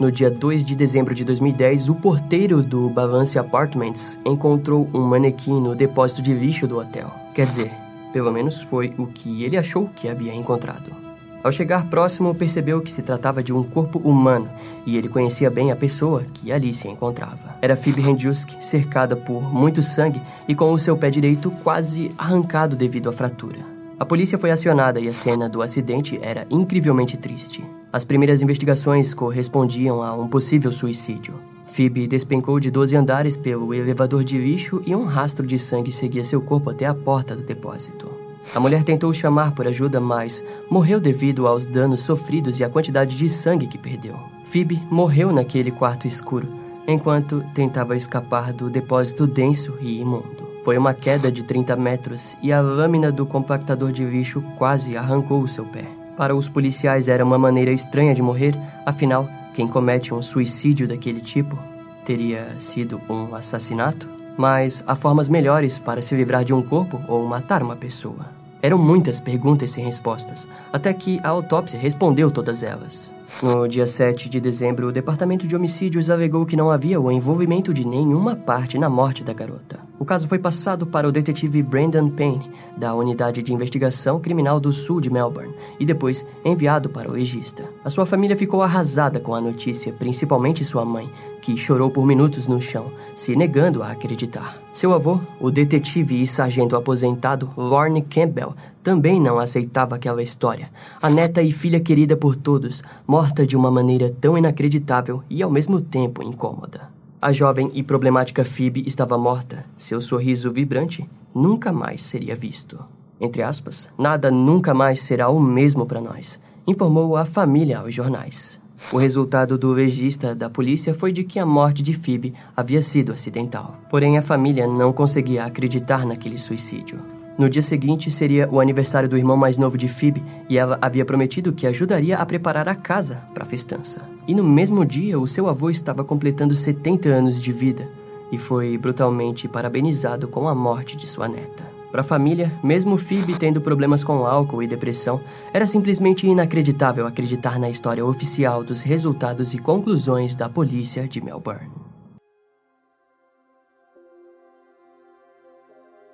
No 0.00 0.10
dia 0.10 0.30
2 0.30 0.64
de 0.64 0.74
dezembro 0.74 1.14
de 1.14 1.24
2010, 1.24 1.90
o 1.90 1.94
porteiro 1.94 2.60
do 2.60 2.90
Balance 2.90 3.38
Apartments 3.38 4.18
encontrou 4.24 4.88
um 4.92 5.02
manequim 5.02 5.60
no 5.60 5.76
depósito 5.76 6.22
de 6.22 6.34
lixo 6.34 6.66
do 6.66 6.78
hotel. 6.78 7.12
Quer 7.34 7.46
dizer, 7.46 7.89
pelo 8.12 8.32
menos 8.32 8.62
foi 8.62 8.94
o 8.98 9.06
que 9.06 9.44
ele 9.44 9.56
achou 9.56 9.88
que 9.94 10.08
havia 10.08 10.34
encontrado. 10.34 11.10
Ao 11.42 11.50
chegar 11.50 11.88
próximo, 11.88 12.34
percebeu 12.34 12.82
que 12.82 12.92
se 12.92 13.00
tratava 13.00 13.42
de 13.42 13.50
um 13.50 13.62
corpo 13.62 13.98
humano 13.98 14.50
e 14.84 14.98
ele 14.98 15.08
conhecia 15.08 15.50
bem 15.50 15.72
a 15.72 15.76
pessoa 15.76 16.22
que 16.34 16.52
ali 16.52 16.74
se 16.74 16.86
encontrava. 16.86 17.56
Era 17.62 17.76
Phoebe 17.76 18.02
Hendrusk, 18.02 18.50
cercada 18.60 19.16
por 19.16 19.42
muito 19.52 19.82
sangue 19.82 20.20
e 20.46 20.54
com 20.54 20.70
o 20.70 20.78
seu 20.78 20.98
pé 20.98 21.08
direito 21.08 21.50
quase 21.62 22.12
arrancado 22.18 22.76
devido 22.76 23.08
à 23.08 23.12
fratura. 23.12 23.58
A 23.98 24.04
polícia 24.04 24.38
foi 24.38 24.50
acionada 24.50 25.00
e 25.00 25.08
a 25.08 25.14
cena 25.14 25.48
do 25.48 25.62
acidente 25.62 26.18
era 26.22 26.46
incrivelmente 26.50 27.16
triste. 27.16 27.64
As 27.90 28.04
primeiras 28.04 28.42
investigações 28.42 29.14
correspondiam 29.14 30.02
a 30.02 30.14
um 30.14 30.28
possível 30.28 30.70
suicídio. 30.70 31.34
Phoebe 31.70 32.08
despencou 32.08 32.58
de 32.58 32.68
12 32.68 32.96
andares 32.96 33.36
pelo 33.36 33.72
elevador 33.72 34.24
de 34.24 34.36
lixo 34.36 34.82
e 34.84 34.94
um 34.94 35.04
rastro 35.04 35.46
de 35.46 35.56
sangue 35.56 35.92
seguia 35.92 36.24
seu 36.24 36.42
corpo 36.42 36.68
até 36.68 36.84
a 36.84 36.94
porta 36.94 37.36
do 37.36 37.42
depósito. 37.42 38.10
A 38.52 38.58
mulher 38.58 38.82
tentou 38.82 39.14
chamar 39.14 39.52
por 39.54 39.68
ajuda, 39.68 40.00
mas 40.00 40.42
morreu 40.68 40.98
devido 40.98 41.46
aos 41.46 41.64
danos 41.64 42.00
sofridos 42.00 42.58
e 42.58 42.64
à 42.64 42.68
quantidade 42.68 43.16
de 43.16 43.28
sangue 43.28 43.68
que 43.68 43.78
perdeu. 43.78 44.16
Phoebe 44.44 44.82
morreu 44.90 45.30
naquele 45.30 45.70
quarto 45.70 46.08
escuro, 46.08 46.48
enquanto 46.88 47.44
tentava 47.54 47.96
escapar 47.96 48.52
do 48.52 48.68
depósito 48.68 49.24
denso 49.24 49.78
e 49.80 50.00
imundo. 50.00 50.50
Foi 50.64 50.76
uma 50.76 50.92
queda 50.92 51.30
de 51.30 51.44
30 51.44 51.76
metros 51.76 52.36
e 52.42 52.52
a 52.52 52.60
lâmina 52.60 53.12
do 53.12 53.24
compactador 53.24 53.92
de 53.92 54.04
lixo 54.04 54.42
quase 54.58 54.96
arrancou 54.96 55.40
o 55.40 55.48
seu 55.48 55.64
pé. 55.64 55.84
Para 56.16 56.34
os 56.34 56.48
policiais 56.48 57.06
era 57.06 57.24
uma 57.24 57.38
maneira 57.38 57.70
estranha 57.70 58.12
de 58.12 58.20
morrer, 58.20 58.54
afinal, 58.84 59.28
quem 59.60 59.68
comete 59.68 60.14
um 60.14 60.22
suicídio 60.22 60.88
daquele 60.88 61.20
tipo 61.20 61.58
teria 62.02 62.58
sido 62.58 62.98
um 63.10 63.34
assassinato? 63.34 64.08
Mas 64.34 64.82
há 64.86 64.94
formas 64.94 65.28
melhores 65.28 65.78
para 65.78 66.00
se 66.00 66.14
livrar 66.14 66.46
de 66.46 66.54
um 66.54 66.62
corpo 66.62 66.98
ou 67.06 67.26
matar 67.26 67.62
uma 67.62 67.76
pessoa. 67.76 68.24
Eram 68.62 68.78
muitas 68.78 69.20
perguntas 69.20 69.72
sem 69.72 69.84
respostas, 69.84 70.48
até 70.72 70.94
que 70.94 71.20
a 71.22 71.28
autópsia 71.28 71.78
respondeu 71.78 72.30
todas 72.30 72.62
elas. 72.62 73.14
No 73.42 73.68
dia 73.68 73.86
7 73.86 74.30
de 74.30 74.40
dezembro, 74.40 74.88
o 74.88 74.92
Departamento 74.92 75.46
de 75.46 75.54
Homicídios 75.54 76.08
alegou 76.08 76.46
que 76.46 76.56
não 76.56 76.70
havia 76.70 76.98
o 76.98 77.12
envolvimento 77.12 77.74
de 77.74 77.86
nenhuma 77.86 78.34
parte 78.34 78.78
na 78.78 78.88
morte 78.88 79.22
da 79.22 79.34
garota. 79.34 79.89
O 80.00 80.04
caso 80.06 80.26
foi 80.26 80.38
passado 80.38 80.86
para 80.86 81.06
o 81.06 81.12
detetive 81.12 81.62
Brandon 81.62 82.08
Payne, 82.08 82.50
da 82.74 82.94
Unidade 82.94 83.42
de 83.42 83.52
Investigação 83.52 84.18
Criminal 84.18 84.58
do 84.58 84.72
Sul 84.72 84.98
de 84.98 85.10
Melbourne, 85.10 85.54
e 85.78 85.84
depois 85.84 86.26
enviado 86.42 86.88
para 86.88 87.10
o 87.10 87.12
legista. 87.12 87.64
A 87.84 87.90
sua 87.90 88.06
família 88.06 88.34
ficou 88.34 88.62
arrasada 88.62 89.20
com 89.20 89.34
a 89.34 89.40
notícia, 89.42 89.92
principalmente 89.92 90.64
sua 90.64 90.86
mãe, 90.86 91.06
que 91.42 91.54
chorou 91.54 91.90
por 91.90 92.06
minutos 92.06 92.46
no 92.46 92.58
chão, 92.62 92.90
se 93.14 93.36
negando 93.36 93.82
a 93.82 93.90
acreditar. 93.90 94.56
Seu 94.72 94.94
avô, 94.94 95.20
o 95.38 95.50
detetive 95.50 96.22
e 96.22 96.26
sargento 96.26 96.76
aposentado 96.76 97.50
Lorne 97.54 98.00
Campbell, 98.00 98.54
também 98.82 99.20
não 99.20 99.38
aceitava 99.38 99.96
aquela 99.96 100.22
história. 100.22 100.70
A 101.02 101.10
neta 101.10 101.42
e 101.42 101.52
filha 101.52 101.78
querida 101.78 102.16
por 102.16 102.36
todos, 102.36 102.82
morta 103.06 103.46
de 103.46 103.54
uma 103.54 103.70
maneira 103.70 104.10
tão 104.18 104.38
inacreditável 104.38 105.22
e 105.28 105.42
ao 105.42 105.50
mesmo 105.50 105.78
tempo 105.78 106.22
incômoda. 106.22 106.99
A 107.22 107.32
jovem 107.32 107.70
e 107.74 107.82
problemática 107.82 108.46
Phoebe 108.46 108.82
estava 108.86 109.18
morta. 109.18 109.66
Seu 109.76 110.00
sorriso 110.00 110.50
vibrante 110.50 111.06
nunca 111.34 111.70
mais 111.70 112.00
seria 112.00 112.34
visto. 112.34 112.78
Entre 113.20 113.42
aspas, 113.42 113.90
nada 113.98 114.30
nunca 114.30 114.72
mais 114.72 115.00
será 115.00 115.28
o 115.28 115.38
mesmo 115.38 115.84
para 115.84 116.00
nós, 116.00 116.40
informou 116.66 117.18
a 117.18 117.26
família 117.26 117.80
aos 117.80 117.94
jornais. 117.94 118.58
O 118.90 118.96
resultado 118.96 119.58
do 119.58 119.70
legista 119.70 120.34
da 120.34 120.48
polícia 120.48 120.94
foi 120.94 121.12
de 121.12 121.22
que 121.22 121.38
a 121.38 121.44
morte 121.44 121.82
de 121.82 121.92
Phoebe 121.92 122.32
havia 122.56 122.80
sido 122.80 123.12
acidental. 123.12 123.78
Porém, 123.90 124.16
a 124.16 124.22
família 124.22 124.66
não 124.66 124.90
conseguia 124.90 125.44
acreditar 125.44 126.06
naquele 126.06 126.38
suicídio. 126.38 127.19
No 127.40 127.48
dia 127.48 127.62
seguinte 127.62 128.10
seria 128.10 128.46
o 128.52 128.60
aniversário 128.60 129.08
do 129.08 129.16
irmão 129.16 129.34
mais 129.34 129.56
novo 129.56 129.78
de 129.78 129.88
Phoebe 129.88 130.22
e 130.46 130.58
ela 130.58 130.78
havia 130.78 131.06
prometido 131.06 131.54
que 131.54 131.66
ajudaria 131.66 132.18
a 132.18 132.26
preparar 132.26 132.68
a 132.68 132.74
casa 132.74 133.26
para 133.32 133.44
a 133.44 133.46
festança. 133.46 134.02
E 134.28 134.34
no 134.34 134.44
mesmo 134.44 134.84
dia, 134.84 135.18
o 135.18 135.26
seu 135.26 135.48
avô 135.48 135.70
estava 135.70 136.04
completando 136.04 136.54
70 136.54 137.08
anos 137.08 137.40
de 137.40 137.50
vida 137.50 137.88
e 138.30 138.36
foi 138.36 138.76
brutalmente 138.76 139.48
parabenizado 139.48 140.28
com 140.28 140.46
a 140.48 140.54
morte 140.54 140.98
de 140.98 141.06
sua 141.06 141.28
neta. 141.28 141.64
Para 141.90 142.02
a 142.02 142.04
família, 142.04 142.52
mesmo 142.62 142.98
Phoebe 142.98 143.38
tendo 143.38 143.62
problemas 143.62 144.04
com 144.04 144.26
álcool 144.26 144.62
e 144.62 144.66
depressão, 144.66 145.18
era 145.50 145.64
simplesmente 145.64 146.26
inacreditável 146.26 147.06
acreditar 147.06 147.58
na 147.58 147.70
história 147.70 148.04
oficial 148.04 148.62
dos 148.62 148.82
resultados 148.82 149.54
e 149.54 149.58
conclusões 149.58 150.34
da 150.34 150.46
polícia 150.46 151.08
de 151.08 151.24
Melbourne. 151.24 151.79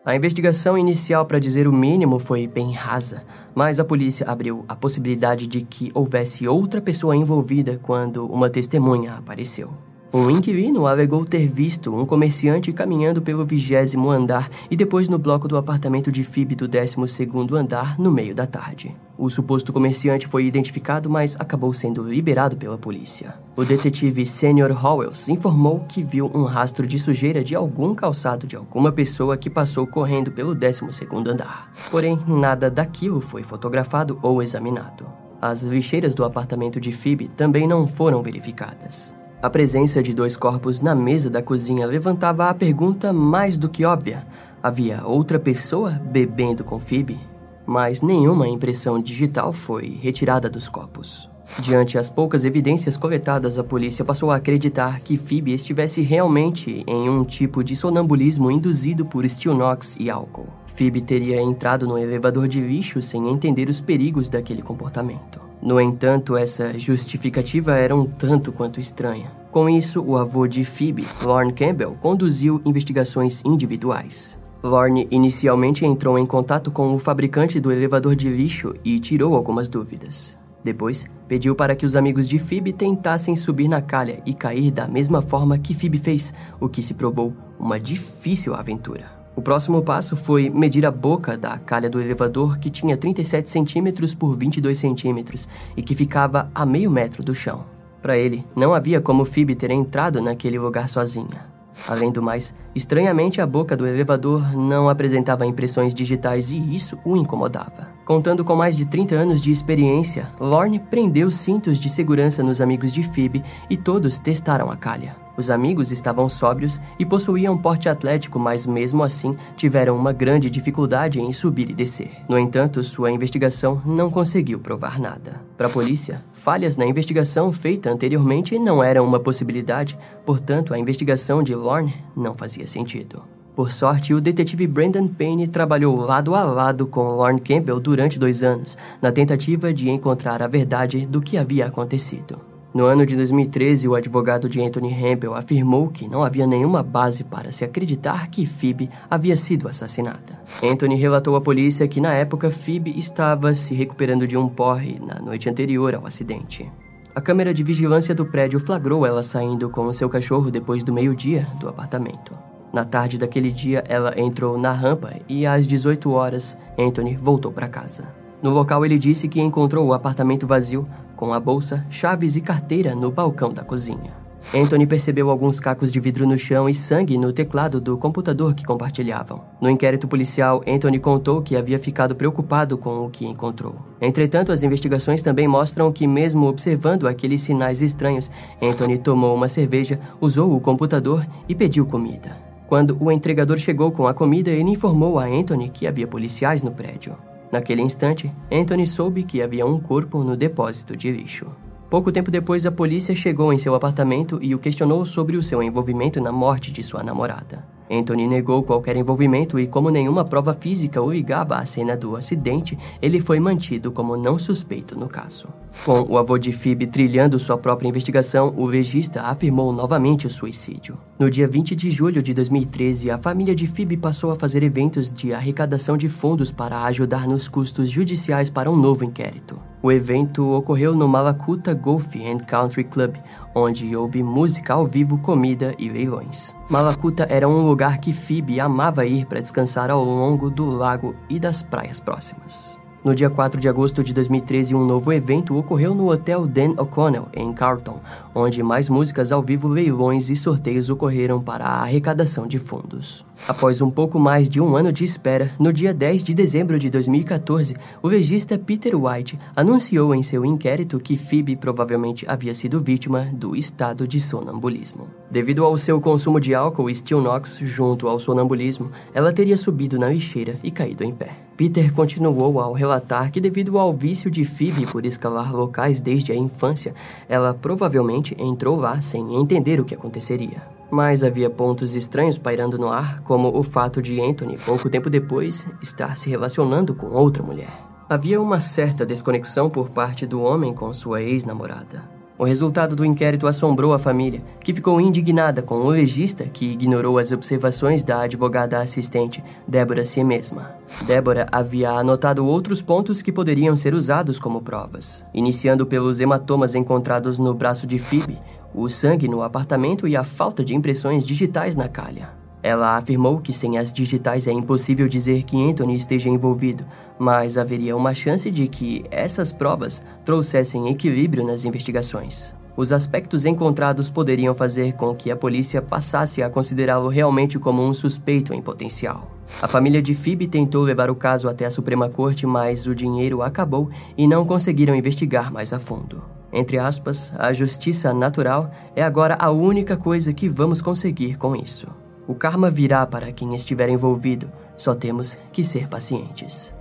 A 0.07 0.15
investigação 0.15 0.79
inicial, 0.79 1.27
para 1.27 1.41
dizer 1.41 1.67
o 1.67 1.73
mínimo, 1.73 2.21
foi 2.21 2.47
bem 2.47 2.71
rasa, 2.71 3.25
mas 3.53 3.81
a 3.81 3.85
polícia 3.85 4.25
abriu 4.31 4.65
a 4.69 4.77
possibilidade 4.77 5.49
de 5.49 5.63
que 5.63 5.91
houvesse 5.93 6.47
outra 6.47 6.81
pessoa 6.81 7.17
envolvida 7.17 7.81
quando 7.83 8.25
uma 8.25 8.49
testemunha 8.49 9.15
apareceu. 9.15 9.86
Um 10.13 10.31
inquilino 10.31 10.87
alegou 10.87 11.25
ter 11.25 11.47
visto 11.47 11.95
um 11.95 12.07
comerciante 12.07 12.73
caminhando 12.73 13.21
pelo 13.21 13.45
vigésimo 13.45 14.09
andar 14.09 14.49
e 14.71 14.77
depois 14.77 15.09
no 15.09 15.19
bloco 15.19 15.49
do 15.49 15.57
apartamento 15.57 16.13
de 16.13 16.23
Phoebe 16.23 16.55
do 16.55 16.69
décimo 16.69 17.07
segundo 17.09 17.57
andar 17.57 17.99
no 17.99 18.11
meio 18.11 18.35
da 18.35 18.47
tarde. 18.47 18.97
O 19.19 19.29
suposto 19.29 19.73
comerciante 19.73 20.27
foi 20.27 20.45
identificado, 20.45 21.11
mas 21.11 21.37
acabou 21.39 21.73
sendo 21.73 22.03
liberado 22.03 22.57
pela 22.57 22.79
polícia. 22.79 23.35
O 23.57 23.65
detetive 23.65 24.27
Senior 24.27 24.71
Howells 24.73 25.31
informou 25.31 25.81
que 25.89 26.03
viu 26.03 26.31
um 26.35 26.45
rastro 26.45 26.87
de 26.87 26.99
sujeira 26.99 27.43
de 27.43 27.55
algum 27.55 27.95
calçado 27.95 28.47
de 28.47 28.57
alguma 28.57 28.93
pessoa 28.93 29.37
que 29.37 29.51
passou 29.51 29.87
correndo 29.87 30.31
pelo 30.31 30.55
décimo 30.55 30.93
segundo 30.93 31.31
andar. 31.31 31.73
Porém, 31.91 32.19
nada 32.27 32.71
daquilo 32.71 33.21
foi 33.21 33.43
fotografado 33.43 34.19
ou 34.23 34.43
examinado. 34.43 35.07
As 35.41 35.63
lixeiras 35.63 36.15
do 36.15 36.25
apartamento 36.25 36.81
de 36.81 36.93
Phoebe 36.93 37.29
também 37.37 37.67
não 37.67 37.87
foram 37.87 38.23
verificadas. 38.23 39.15
A 39.47 39.49
presença 39.49 40.03
de 40.03 40.12
dois 40.12 40.37
corpos 40.37 40.81
na 40.81 40.93
mesa 40.93 41.31
da 41.31 41.41
cozinha 41.41 41.87
levantava 41.87 42.50
a 42.50 42.55
pergunta 42.55 43.12
mais 43.12 43.57
do 43.57 43.69
que 43.69 43.85
óbvia: 43.85 44.26
havia 44.61 45.07
outra 45.07 45.38
pessoa 45.38 45.93
bebendo 45.93 46.65
com 46.65 46.81
Phoebe? 46.81 47.17
Mas 47.65 48.03
nenhuma 48.03 48.49
impressão 48.49 49.00
digital 49.00 49.53
foi 49.53 50.00
retirada 50.03 50.50
dos 50.50 50.69
copos. 50.69 51.31
Diante 51.61 51.97
as 51.97 52.11
poucas 52.11 52.45
evidências 52.45 52.97
coletadas, 52.97 53.57
a 53.57 53.62
polícia 53.62 54.05
passou 54.05 54.33
a 54.33 54.37
acreditar 54.37 54.99
que 54.99 55.17
Phoebe 55.17 55.53
estivesse 55.53 56.03
realmente 56.03 56.83
em 56.85 57.09
um 57.09 57.23
tipo 57.25 57.62
de 57.62 57.76
sonambulismo 57.76 58.50
induzido 58.50 59.07
por 59.07 59.25
Stilnox 59.25 59.97
e 60.00 60.11
álcool. 60.11 60.49
Phoebe 60.75 61.00
teria 61.00 61.41
entrado 61.41 61.87
no 61.87 61.97
elevador 61.97 62.49
de 62.49 62.61
lixo 62.61 63.00
sem 63.00 63.31
entender 63.31 63.69
os 63.69 63.81
perigos 63.81 64.29
daquele 64.29 64.61
comportamento. 64.61 65.46
No 65.63 65.81
entanto, 65.81 66.37
essa 66.37 66.79
justificativa 66.79 67.75
era 67.75 67.95
um 67.95 68.07
tanto 68.07 68.53
quanto 68.53 68.81
estranha. 68.81 69.31
Com 69.51 69.69
isso, 69.69 70.03
o 70.03 70.17
avô 70.17 70.47
de 70.47 70.65
Phoebe, 70.65 71.09
Lorne 71.23 71.53
Campbell, 71.53 71.97
conduziu 72.01 72.61
investigações 72.65 73.43
individuais. 73.45 74.39
Lorne 74.63 75.07
inicialmente 75.11 75.85
entrou 75.85 76.19
em 76.19 76.27
contato 76.27 76.71
com 76.71 76.93
o 76.95 76.99
fabricante 76.99 77.59
do 77.59 77.73
elevador 77.73 78.15
de 78.15 78.29
lixo 78.29 78.75
e 78.85 78.99
tirou 78.99 79.35
algumas 79.35 79.69
dúvidas. 79.69 80.37
Depois, 80.63 81.07
pediu 81.29 81.55
para 81.55 81.77
que 81.77 81.87
os 81.87 81.95
amigos 81.95 82.27
de 82.27 82.39
Phoebe 82.39 82.73
tentassem 82.73 83.37
subir 83.37 83.69
na 83.69 83.81
calha 83.81 84.21
e 84.27 84.35
cair 84.35 84.71
da 84.71 84.87
mesma 84.87 85.23
forma 85.23 85.57
que 85.57 85.75
Phoebe 85.75 85.97
fez, 85.97 86.35
o 86.61 86.69
que 86.69 86.83
se 86.83 86.95
provou 86.95 87.33
uma 87.59 87.79
difícil 87.79 88.55
aventura. 88.55 89.25
O 89.37 89.43
próximo 89.43 89.83
passo 89.83 90.16
foi 90.16 90.49
medir 90.49 90.87
a 90.87 90.90
boca 90.90 91.37
da 91.37 91.59
calha 91.59 91.90
do 91.90 92.00
elevador, 92.00 92.59
que 92.59 92.71
tinha 92.71 92.97
37 92.97 93.50
centímetros 93.50 94.14
por 94.14 94.35
22 94.35 94.78
centímetros 94.78 95.47
e 95.76 95.83
que 95.83 95.95
ficava 95.95 96.50
a 96.55 96.64
meio 96.64 96.90
metro 96.90 97.23
do 97.23 97.35
chão. 97.35 97.62
Para 98.00 98.16
ele, 98.16 98.47
não 98.57 98.73
havia 98.73 98.99
como 98.99 99.26
Phoebe 99.26 99.55
ter 99.55 99.71
entrado 99.71 100.23
naquele 100.23 100.59
lugar 100.59 100.88
sozinha. 100.88 101.55
Além 101.87 102.11
do 102.11 102.23
mais, 102.23 102.55
estranhamente 102.76 103.40
a 103.40 103.47
boca 103.47 103.76
do 103.76 103.87
elevador 103.87 104.56
não 104.56 104.88
apresentava 104.88 105.47
impressões 105.47 105.95
digitais 105.95 106.52
e 106.52 106.75
isso 106.75 106.99
o 107.04 107.16
incomodava. 107.16 107.88
Contando 108.04 108.45
com 108.45 108.54
mais 108.54 108.76
de 108.76 108.85
30 108.85 109.16
anos 109.16 109.40
de 109.40 109.50
experiência, 109.50 110.28
Lorne 110.38 110.78
prendeu 110.78 111.30
cintos 111.30 111.78
de 111.78 111.88
segurança 111.88 112.42
nos 112.42 112.61
amigos 112.61 112.92
de 112.92 113.02
Phoebe 113.02 113.42
e 113.68 113.76
todos 113.76 114.18
testaram 114.18 114.71
a 114.71 114.76
calha. 114.76 115.26
Os 115.37 115.50
amigos 115.50 115.92
estavam 115.92 116.28
sóbrios 116.28 116.80
e 116.99 117.04
possuíam 117.04 117.59
porte 117.59 117.88
atlético, 117.88 118.38
mas 118.38 118.64
mesmo 118.64 119.02
assim 119.02 119.37
tiveram 119.56 119.97
uma 119.97 120.12
grande 120.12 120.49
dificuldade 120.49 121.21
em 121.21 121.33
subir 121.33 121.68
e 121.68 121.75
descer. 121.75 122.11
No 122.28 122.38
entanto, 122.38 122.83
sua 122.83 123.11
investigação 123.11 123.83
não 123.85 124.11
conseguiu 124.11 124.59
provar 124.59 124.99
nada. 124.99 125.42
Para 125.56 125.66
a 125.66 125.71
polícia, 125.71 126.23
falhas 126.33 126.76
na 126.76 126.87
investigação 126.87 127.52
feita 127.52 127.90
anteriormente 127.90 128.59
não 128.59 128.83
eram 128.83 129.04
uma 129.04 129.21
possibilidade, 129.21 129.99
portanto, 130.25 130.73
a 130.73 130.78
investigação 130.78 131.42
de 131.42 131.54
Lorne 131.54 131.95
não 132.16 132.35
fazia 132.35 132.66
sentido. 132.67 133.23
Por 133.57 133.73
sorte, 133.73 134.13
o 134.13 134.21
detetive 134.21 134.67
Brandon 134.67 135.09
Payne 135.09 135.49
trabalhou 135.49 135.97
lado 135.97 136.35
a 136.35 136.45
lado 136.45 136.87
com 136.87 137.09
Lorne 137.09 137.41
Campbell 137.41 137.81
durante 137.81 138.19
dois 138.19 138.43
anos, 138.43 138.77
na 139.01 139.11
tentativa 139.11 139.73
de 139.73 139.89
encontrar 139.89 140.43
a 140.43 140.47
verdade 140.47 141.07
do 141.07 141.23
que 141.23 141.39
havia 141.39 141.67
acontecido. 141.67 142.39
No 142.75 142.85
ano 142.85 143.07
de 143.07 143.17
2013, 143.17 143.89
o 143.89 143.95
advogado 143.95 144.51
de 144.51 144.61
Anthony 144.61 144.93
Hempel 144.93 145.35
afirmou 145.35 145.89
que 145.89 146.07
não 146.07 146.23
havia 146.23 146.47
nenhuma 146.47 146.83
base 146.83 147.25
para 147.25 147.51
se 147.51 147.65
acreditar 147.65 148.29
que 148.29 148.45
Phoebe 148.45 148.91
havia 149.09 149.35
sido 149.35 149.67
assassinada. 149.67 150.39
Anthony 150.63 150.95
relatou 150.95 151.35
à 151.37 151.41
polícia 151.41 151.89
que 151.89 152.03
na 152.03 152.13
época 152.13 152.51
Phoebe 152.51 152.99
estava 152.99 153.55
se 153.55 153.75
recuperando 153.75 154.27
de 154.27 154.37
um 154.37 154.47
porre 154.47 155.01
na 155.01 155.19
noite 155.19 155.49
anterior 155.49 155.95
ao 155.95 156.07
acidente. 156.07 156.71
A 157.15 157.21
câmera 157.23 157.55
de 157.55 157.65
vigilância 157.65 158.15
do 158.15 158.27
prédio 158.27 158.61
flagrou 158.61 159.07
ela 159.07 159.23
saindo 159.23 159.71
com 159.71 159.87
o 159.87 159.95
seu 159.95 160.11
cachorro 160.11 160.51
depois 160.51 160.85
do 160.85 160.93
meio-dia 160.93 161.47
do 161.59 161.71
apartamento. 161.71 162.35
Na 162.73 162.85
tarde 162.85 163.19
daquele 163.19 163.51
dia, 163.51 163.85
ela 163.89 164.13
entrou 164.19 164.59
na 164.59 164.73
rampa 164.73 165.15
e 165.29 165.47
às 165.47 165.67
18 165.67 166.11
horas, 166.11 166.59
Anthony 166.79 167.17
voltou 167.17 167.53
para 167.53 167.69
casa. 167.69 168.05
No 168.43 168.51
local, 168.51 168.85
ele 168.85 168.99
disse 168.99 169.29
que 169.29 169.41
encontrou 169.41 169.87
o 169.87 169.95
apartamento 169.95 170.47
vazio, 170.47 170.87
com 171.17 171.33
a 171.33 171.41
bolsa, 171.41 171.85
chaves 171.89 172.37
e 172.37 172.41
carteira 172.41 172.95
no 172.95 173.11
balcão 173.11 173.53
da 173.53 173.65
cozinha. 173.65 174.27
Anthony 174.55 174.87
percebeu 174.87 175.29
alguns 175.29 175.59
cacos 175.59 175.91
de 175.91 175.99
vidro 175.99 176.27
no 176.27 176.39
chão 176.39 176.69
e 176.69 176.75
sangue 176.75 177.19
no 177.19 177.33
teclado 177.33 177.81
do 177.81 177.99
computador 177.99 178.55
que 178.55 178.65
compartilhavam. 178.65 179.43
No 179.61 179.69
inquérito 179.69 180.07
policial, 180.07 180.63
Anthony 180.67 181.01
contou 181.01 181.43
que 181.43 181.57
havia 181.57 181.81
ficado 181.81 182.15
preocupado 182.15 182.79
com 182.79 183.05
o 183.05 183.11
que 183.11 183.27
encontrou. 183.27 183.75
Entretanto, 184.01 184.53
as 184.53 184.63
investigações 184.63 185.21
também 185.21 185.49
mostram 185.49 185.91
que, 185.91 186.07
mesmo 186.07 186.47
observando 186.47 187.09
aqueles 187.09 187.43
sinais 187.43 187.83
estranhos, 187.83 188.31
Anthony 188.63 188.99
tomou 188.99 189.35
uma 189.35 189.49
cerveja, 189.49 189.99
usou 190.21 190.55
o 190.55 190.61
computador 190.61 191.27
e 191.49 191.55
pediu 191.55 191.85
comida. 191.85 192.46
Quando 192.67 192.97
o 193.01 193.13
entregador 193.13 193.59
chegou 193.59 193.93
com 193.93 194.09
a 194.09 194.15
comida, 194.15 194.51
ele 194.51 194.71
informou 194.71 195.19
a 195.19 195.25
Anthony 195.25 195.69
que 195.69 195.87
havia 195.87 196.07
policiais 196.07 196.63
no 196.63 196.73
prédio. 196.73 197.17
Naquele 197.53 197.81
instante, 197.81 198.31
Anthony 198.51 198.87
soube 198.87 199.23
que 199.23 199.41
havia 199.41 199.65
um 199.65 199.79
corpo 199.79 200.25
no 200.25 200.37
depósito 200.37 200.97
de 200.97 201.13
lixo. 201.13 201.47
Pouco 201.89 202.11
tempo 202.11 202.31
depois, 202.31 202.67
a 202.67 202.73
polícia 202.73 203.15
chegou 203.15 203.53
em 203.53 203.59
seu 203.59 203.75
apartamento 203.75 204.41
e 204.43 204.53
o 204.55 204.59
questionou 204.59 205.07
sobre 205.07 205.37
o 205.37 205.43
seu 205.43 205.63
envolvimento 205.63 206.21
na 206.21 206.33
morte 206.33 206.73
de 206.73 206.83
sua 206.83 207.05
namorada. 207.05 207.75
Anthony 207.90 208.26
negou 208.26 208.62
qualquer 208.62 208.97
envolvimento 208.97 209.59
e, 209.59 209.66
como 209.66 209.90
nenhuma 209.90 210.25
prova 210.25 210.55
física 210.55 211.00
o 211.00 211.12
ligava 211.12 211.57
à 211.57 211.64
cena 211.64 211.97
do 211.97 212.16
acidente, 212.16 212.78
ele 213.00 213.21
foi 213.21 213.38
mantido 213.38 213.93
como 213.93 214.16
não 214.16 214.38
suspeito 214.38 214.99
no 214.99 215.09
caso. 215.09 215.49
Com 215.85 216.02
o 216.02 216.19
avô 216.19 216.38
de 216.38 216.52
Phoebe 216.52 216.87
trilhando 216.87 217.38
sua 217.38 217.57
própria 217.57 217.88
investigação, 217.88 218.52
o 218.57 218.64
legista 218.64 219.23
afirmou 219.23 219.73
novamente 219.73 220.26
o 220.26 220.31
suicídio. 220.31 220.97
No 221.19 221.31
dia 221.31 221.47
20 221.47 221.76
de 221.76 221.90
julho 221.90 222.23
de 222.23 222.35
2013, 222.35 223.11
a 223.11 223.19
família 223.19 223.55
de 223.55 223.66
Phoebe 223.66 223.97
passou 223.97 224.31
a 224.31 224.37
fazer 224.37 224.62
eventos 224.62 225.12
de 225.12 225.33
arrecadação 225.33 225.97
de 225.97 226.09
fundos 226.09 226.50
para 226.50 226.83
ajudar 226.85 227.28
nos 227.28 227.49
custos 227.49 227.90
judiciais 227.90 228.50
para 228.50 228.71
um 228.71 228.76
novo 228.76 229.05
inquérito. 229.05 229.61
O 229.83 229.93
evento 229.93 230.50
ocorreu 230.50 230.97
no 230.97 231.07
Malakuta 231.07 231.73
Golf 231.73 232.16
and 232.16 232.38
Country 232.38 232.83
Club, 232.83 233.14
onde 233.59 233.97
houve 233.97 234.23
música 234.23 234.75
ao 234.75 234.87
vivo, 234.87 235.17
comida 235.17 235.75
e 235.79 235.89
leilões. 235.89 236.55
Malakuta 236.69 237.27
era 237.31 237.49
um 237.49 237.67
lugar 237.67 237.99
que 237.99 238.13
Phoebe 238.13 238.61
amava 238.61 239.07
ir 239.07 239.25
para 239.25 239.41
descansar 239.41 239.91
ao 239.91 240.05
longo 240.05 240.51
do 240.51 240.67
lago 240.67 241.17
e 241.27 241.41
das 241.41 241.63
praias 241.63 241.99
próximas. 241.99 242.79
No 243.03 243.15
dia 243.15 243.31
4 243.31 243.59
de 243.59 243.69
agosto 243.69 244.05
de 244.05 244.13
2013, 244.13 244.75
um 244.75 244.85
novo 244.85 245.13
evento 245.13 245.57
ocorreu 245.57 245.95
no 245.95 246.11
Hotel 246.11 246.47
Dan 246.47 246.73
O'Connell, 246.77 247.29
em 247.33 247.53
Carlton, 247.53 247.99
onde 248.35 248.63
mais 248.63 248.91
músicas 248.91 249.33
ao 249.33 249.41
vivo, 249.41 249.69
leilões 249.69 250.29
e 250.29 250.37
sorteios 250.37 250.91
ocorreram 250.91 251.41
para 251.41 251.65
a 251.65 251.83
arrecadação 251.83 252.47
de 252.47 252.59
fundos. 252.59 253.25
Após 253.47 253.81
um 253.81 253.90
pouco 253.90 254.19
mais 254.19 254.49
de 254.49 254.61
um 254.61 254.76
ano 254.76 254.93
de 254.93 255.05
espera, 255.05 255.50
no 255.59 255.73
dia 255.73 255.95
10 255.95 256.25
de 256.25 256.35
dezembro 256.35 256.78
de 256.78 256.90
2014, 256.90 257.76
o 258.02 258.09
legista 258.09 258.59
Peter 258.59 258.95
White 258.95 259.38
anunciou 259.55 260.14
em 260.14 260.23
seu 260.23 260.45
inquérito 260.45 260.99
que 260.99 261.16
Phoebe 261.16 261.55
provavelmente 261.55 262.25
havia 262.28 262.52
sido 262.55 262.81
vítima 262.81 263.28
do 263.33 263.55
estado 263.55 264.07
de 264.07 264.19
sonambulismo. 264.19 265.09
Devido 265.31 265.64
ao 265.64 265.78
seu 265.78 266.00
consumo 266.00 266.40
de 266.40 266.55
álcool 266.55 266.90
e 266.90 266.95
Stilnox 266.95 267.59
junto 267.62 268.09
ao 268.09 268.19
sonambulismo, 268.19 268.90
ela 269.14 269.33
teria 269.33 269.57
subido 269.57 269.99
na 269.99 270.09
lixeira 270.09 270.59
e 270.62 270.71
caído 270.71 271.05
em 271.05 271.12
pé. 271.12 271.37
Peter 271.57 271.93
continuou 271.93 272.61
ao 272.61 272.75
relatar 272.75 273.31
que, 273.33 273.40
devido 273.40 273.78
ao 273.78 273.93
vício 273.93 274.31
de 274.31 274.45
Phoebe 274.45 274.87
por 274.87 275.07
escalar 275.07 275.55
locais 275.55 276.00
desde 276.00 276.33
a 276.33 276.37
infância, 276.37 276.95
ela 277.28 277.55
provavelmente 277.55 278.37
entrou 278.38 278.78
lá 278.78 279.00
sem 279.00 279.37
entender 279.37 279.81
o 279.81 279.85
que 279.85 279.95
aconteceria. 279.95 280.75
Mas 280.97 281.23
havia 281.23 281.50
pontos 281.50 281.95
estranhos 281.95 282.38
pairando 282.38 282.79
no 282.79 282.88
ar, 282.88 283.21
como 283.21 283.55
o 283.55 283.62
fato 283.62 284.00
de 284.00 284.19
Anthony, 284.19 284.57
pouco 284.65 284.88
tempo 284.88 285.11
depois, 285.11 285.69
estar 285.83 286.17
se 286.17 286.31
relacionando 286.31 286.95
com 286.95 287.09
outra 287.09 287.43
mulher. 287.43 287.69
Havia 288.09 288.41
uma 288.41 288.61
certa 288.61 289.05
desconexão 289.05 289.69
por 289.69 289.91
parte 289.91 290.25
do 290.25 290.41
homem 290.41 290.73
com 290.73 290.95
sua 290.95 291.21
ex-namorada. 291.21 292.17
O 292.38 292.45
resultado 292.45 292.97
do 292.97 293.05
inquérito 293.05 293.47
assombrou 293.47 293.93
a 293.93 293.99
família, 293.99 294.43
que 294.59 294.73
ficou 294.73 294.99
indignada 294.99 295.62
com 295.62 295.75
o 295.75 295.91
legista 295.91 296.45
que 296.45 296.73
ignorou 296.73 297.19
as 297.19 297.31
observações 297.31 298.03
da 298.03 298.23
advogada 298.23 298.81
assistente, 298.81 299.45
Débora 299.69 300.03
si 300.03 300.25
mesma. 300.25 300.76
Débora 301.07 301.47
havia 301.53 301.91
anotado 301.91 302.47
outros 302.47 302.81
pontos 302.81 303.21
que 303.21 303.33
poderiam 303.33 303.76
ser 303.76 303.95
usados 303.95 304.38
como 304.38 304.62
provas, 304.62 305.26
iniciando 305.35 305.87
pelos 305.87 306.21
hematomas 306.21 306.75
encontrados 306.75 307.38
no 307.38 307.53
braço 307.55 307.87
de 307.87 307.99
Phoebe, 307.99 308.38
o 308.76 308.90
sangue 308.90 309.26
no 309.26 309.42
apartamento 309.42 310.06
e 310.06 310.14
a 310.14 310.23
falta 310.23 310.62
de 310.62 310.75
impressões 310.75 311.25
digitais 311.25 311.75
na 311.75 311.88
calha. 311.88 312.28
Ela 312.62 312.99
afirmou 312.99 313.40
que 313.40 313.52
sem 313.52 313.78
as 313.78 313.90
digitais 313.90 314.47
é 314.47 314.52
impossível 314.52 315.09
dizer 315.09 315.45
que 315.45 315.56
Anthony 315.56 315.97
esteja 315.97 316.28
envolvido, 316.28 316.85
mas 317.18 317.56
haveria 317.56 317.97
uma 317.97 318.12
chance 318.12 318.50
de 318.50 318.68
que 318.68 319.04
essas 319.11 319.50
provas 319.50 320.04
trouxessem 320.26 320.90
equilíbrio 320.90 321.47
nas 321.47 321.65
investigações. 321.65 322.52
Os 322.76 322.93
aspectos 322.93 323.47
encontrados 323.47 324.10
poderiam 324.10 324.54
fazer 324.54 324.93
com 324.93 325.15
que 325.15 325.30
a 325.30 325.36
polícia 325.36 325.80
passasse 325.80 326.43
a 326.43 326.50
considerá-lo 326.50 327.08
realmente 327.08 327.58
como 327.58 327.82
um 327.82 327.95
suspeito 327.95 328.52
em 328.52 328.60
potencial. 328.60 329.30
A 329.62 329.69
família 329.69 330.02
de 330.02 330.15
Phoebe 330.15 330.47
tentou 330.47 330.82
levar 330.82 331.08
o 331.08 331.15
caso 331.15 331.49
até 331.49 331.65
a 331.65 331.71
Suprema 331.71 332.10
Corte, 332.10 332.47
mas 332.47 332.86
o 332.86 332.95
dinheiro 332.95 333.41
acabou 333.41 333.89
e 334.19 334.26
não 334.26 334.45
conseguiram 334.45 334.95
investigar 334.95 335.50
mais 335.50 335.73
a 335.73 335.78
fundo. 335.78 336.36
Entre 336.52 336.78
aspas, 336.78 337.32
a 337.39 337.52
justiça 337.52 338.15
natural 338.15 338.71
é 338.95 339.02
agora 339.02 339.37
a 339.39 339.50
única 339.50 339.97
coisa 339.97 340.32
que 340.32 340.49
vamos 340.49 340.80
conseguir 340.80 341.37
com 341.37 341.54
isso. 341.54 341.89
O 342.26 342.35
karma 342.35 342.71
virá 342.71 343.06
para 343.06 343.32
quem 343.32 343.54
estiver 343.54 343.89
envolvido, 343.89 344.50
só 344.76 344.95
temos 344.95 345.37
que 345.52 345.63
ser 345.63 345.89
pacientes. 345.89 346.73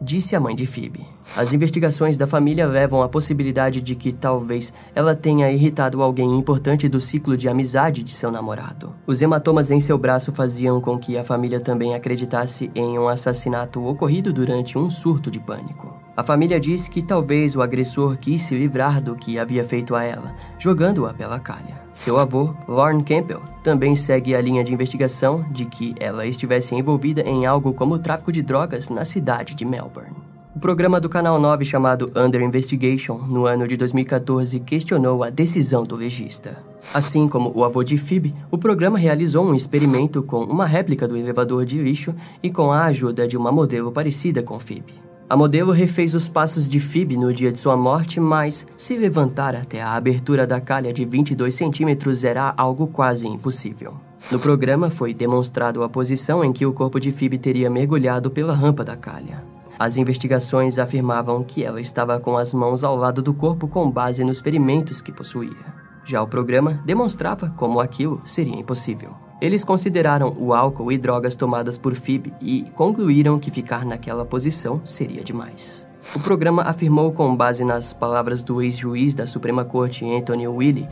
Disse 0.00 0.36
a 0.36 0.40
mãe 0.40 0.54
de 0.54 0.64
Phoebe. 0.64 1.04
As 1.36 1.52
investigações 1.52 2.16
da 2.16 2.26
família 2.26 2.66
levam 2.66 3.02
à 3.02 3.08
possibilidade 3.08 3.80
de 3.80 3.96
que 3.96 4.12
talvez 4.12 4.72
ela 4.94 5.14
tenha 5.14 5.50
irritado 5.50 6.00
alguém 6.00 6.38
importante 6.38 6.88
do 6.88 7.00
ciclo 7.00 7.36
de 7.36 7.48
amizade 7.48 8.02
de 8.04 8.12
seu 8.12 8.30
namorado. 8.30 8.94
Os 9.06 9.20
hematomas 9.20 9.72
em 9.72 9.80
seu 9.80 9.98
braço 9.98 10.32
faziam 10.32 10.80
com 10.80 10.96
que 10.96 11.18
a 11.18 11.24
família 11.24 11.60
também 11.60 11.94
acreditasse 11.94 12.70
em 12.74 12.96
um 12.96 13.08
assassinato 13.08 13.84
ocorrido 13.84 14.32
durante 14.32 14.78
um 14.78 14.88
surto 14.88 15.30
de 15.30 15.40
pânico. 15.40 15.97
A 16.18 16.22
família 16.24 16.58
disse 16.58 16.90
que 16.90 17.00
talvez 17.00 17.54
o 17.54 17.62
agressor 17.62 18.16
quis 18.16 18.40
se 18.40 18.52
livrar 18.52 19.00
do 19.00 19.14
que 19.14 19.38
havia 19.38 19.62
feito 19.62 19.94
a 19.94 20.02
ela, 20.02 20.34
jogando-a 20.58 21.14
pela 21.14 21.38
calha. 21.38 21.80
Seu 21.92 22.18
avô, 22.18 22.52
Lorne 22.66 23.04
Campbell, 23.04 23.40
também 23.62 23.94
segue 23.94 24.34
a 24.34 24.40
linha 24.40 24.64
de 24.64 24.74
investigação 24.74 25.46
de 25.52 25.64
que 25.64 25.94
ela 26.00 26.26
estivesse 26.26 26.74
envolvida 26.74 27.20
em 27.20 27.46
algo 27.46 27.72
como 27.72 27.94
o 27.94 27.98
tráfico 28.00 28.32
de 28.32 28.42
drogas 28.42 28.88
na 28.88 29.04
cidade 29.04 29.54
de 29.54 29.64
Melbourne. 29.64 30.16
O 30.56 30.58
programa 30.58 31.00
do 31.00 31.08
Canal 31.08 31.40
9 31.40 31.64
chamado 31.64 32.10
Under 32.16 32.42
Investigation, 32.42 33.14
no 33.18 33.46
ano 33.46 33.68
de 33.68 33.76
2014, 33.76 34.58
questionou 34.58 35.22
a 35.22 35.30
decisão 35.30 35.84
do 35.84 35.94
legista. 35.94 36.58
Assim 36.92 37.28
como 37.28 37.52
o 37.54 37.62
avô 37.62 37.84
de 37.84 37.96
Phoebe, 37.96 38.34
o 38.50 38.58
programa 38.58 38.98
realizou 38.98 39.46
um 39.46 39.54
experimento 39.54 40.20
com 40.24 40.42
uma 40.42 40.66
réplica 40.66 41.06
do 41.06 41.16
elevador 41.16 41.64
de 41.64 41.80
lixo 41.80 42.12
e 42.42 42.50
com 42.50 42.72
a 42.72 42.86
ajuda 42.86 43.28
de 43.28 43.36
uma 43.36 43.52
modelo 43.52 43.92
parecida 43.92 44.42
com 44.42 44.58
Phoebe. 44.58 45.06
A 45.30 45.36
modelo 45.36 45.72
refez 45.72 46.14
os 46.14 46.26
passos 46.26 46.66
de 46.66 46.80
Phoebe 46.80 47.18
no 47.18 47.34
dia 47.34 47.52
de 47.52 47.58
sua 47.58 47.76
morte, 47.76 48.18
mas 48.18 48.66
se 48.78 48.96
levantar 48.96 49.54
até 49.54 49.82
a 49.82 49.92
abertura 49.92 50.46
da 50.46 50.58
calha 50.58 50.90
de 50.90 51.04
22 51.04 51.54
centímetros 51.54 52.24
era 52.24 52.54
algo 52.56 52.86
quase 52.86 53.28
impossível. 53.28 53.94
No 54.32 54.38
programa 54.38 54.88
foi 54.88 55.12
demonstrado 55.12 55.82
a 55.82 55.88
posição 55.88 56.42
em 56.42 56.50
que 56.50 56.64
o 56.64 56.72
corpo 56.72 56.98
de 56.98 57.12
Phoebe 57.12 57.36
teria 57.36 57.68
mergulhado 57.68 58.30
pela 58.30 58.54
rampa 58.54 58.82
da 58.82 58.96
calha. 58.96 59.44
As 59.78 59.98
investigações 59.98 60.78
afirmavam 60.78 61.44
que 61.44 61.62
ela 61.62 61.78
estava 61.78 62.18
com 62.18 62.38
as 62.38 62.54
mãos 62.54 62.82
ao 62.82 62.96
lado 62.96 63.20
do 63.20 63.34
corpo 63.34 63.68
com 63.68 63.90
base 63.90 64.24
nos 64.24 64.40
ferimentos 64.40 65.02
que 65.02 65.12
possuía. 65.12 65.74
Já 66.06 66.22
o 66.22 66.26
programa 66.26 66.80
demonstrava 66.86 67.52
como 67.54 67.80
aquilo 67.80 68.22
seria 68.24 68.58
impossível. 68.58 69.27
Eles 69.40 69.64
consideraram 69.64 70.34
o 70.36 70.52
álcool 70.52 70.90
e 70.90 70.98
drogas 70.98 71.36
tomadas 71.36 71.78
por 71.78 71.94
Phoebe 71.94 72.32
e 72.40 72.62
concluíram 72.74 73.38
que 73.38 73.50
ficar 73.50 73.84
naquela 73.84 74.24
posição 74.24 74.80
seria 74.84 75.22
demais. 75.22 75.86
O 76.14 76.20
programa 76.20 76.62
afirmou, 76.62 77.12
com 77.12 77.36
base 77.36 77.62
nas 77.64 77.92
palavras 77.92 78.42
do 78.42 78.62
ex-juiz 78.62 79.14
da 79.14 79.26
Suprema 79.26 79.64
Corte 79.64 80.04
Anthony 80.10 80.48
Willey, 80.48 80.88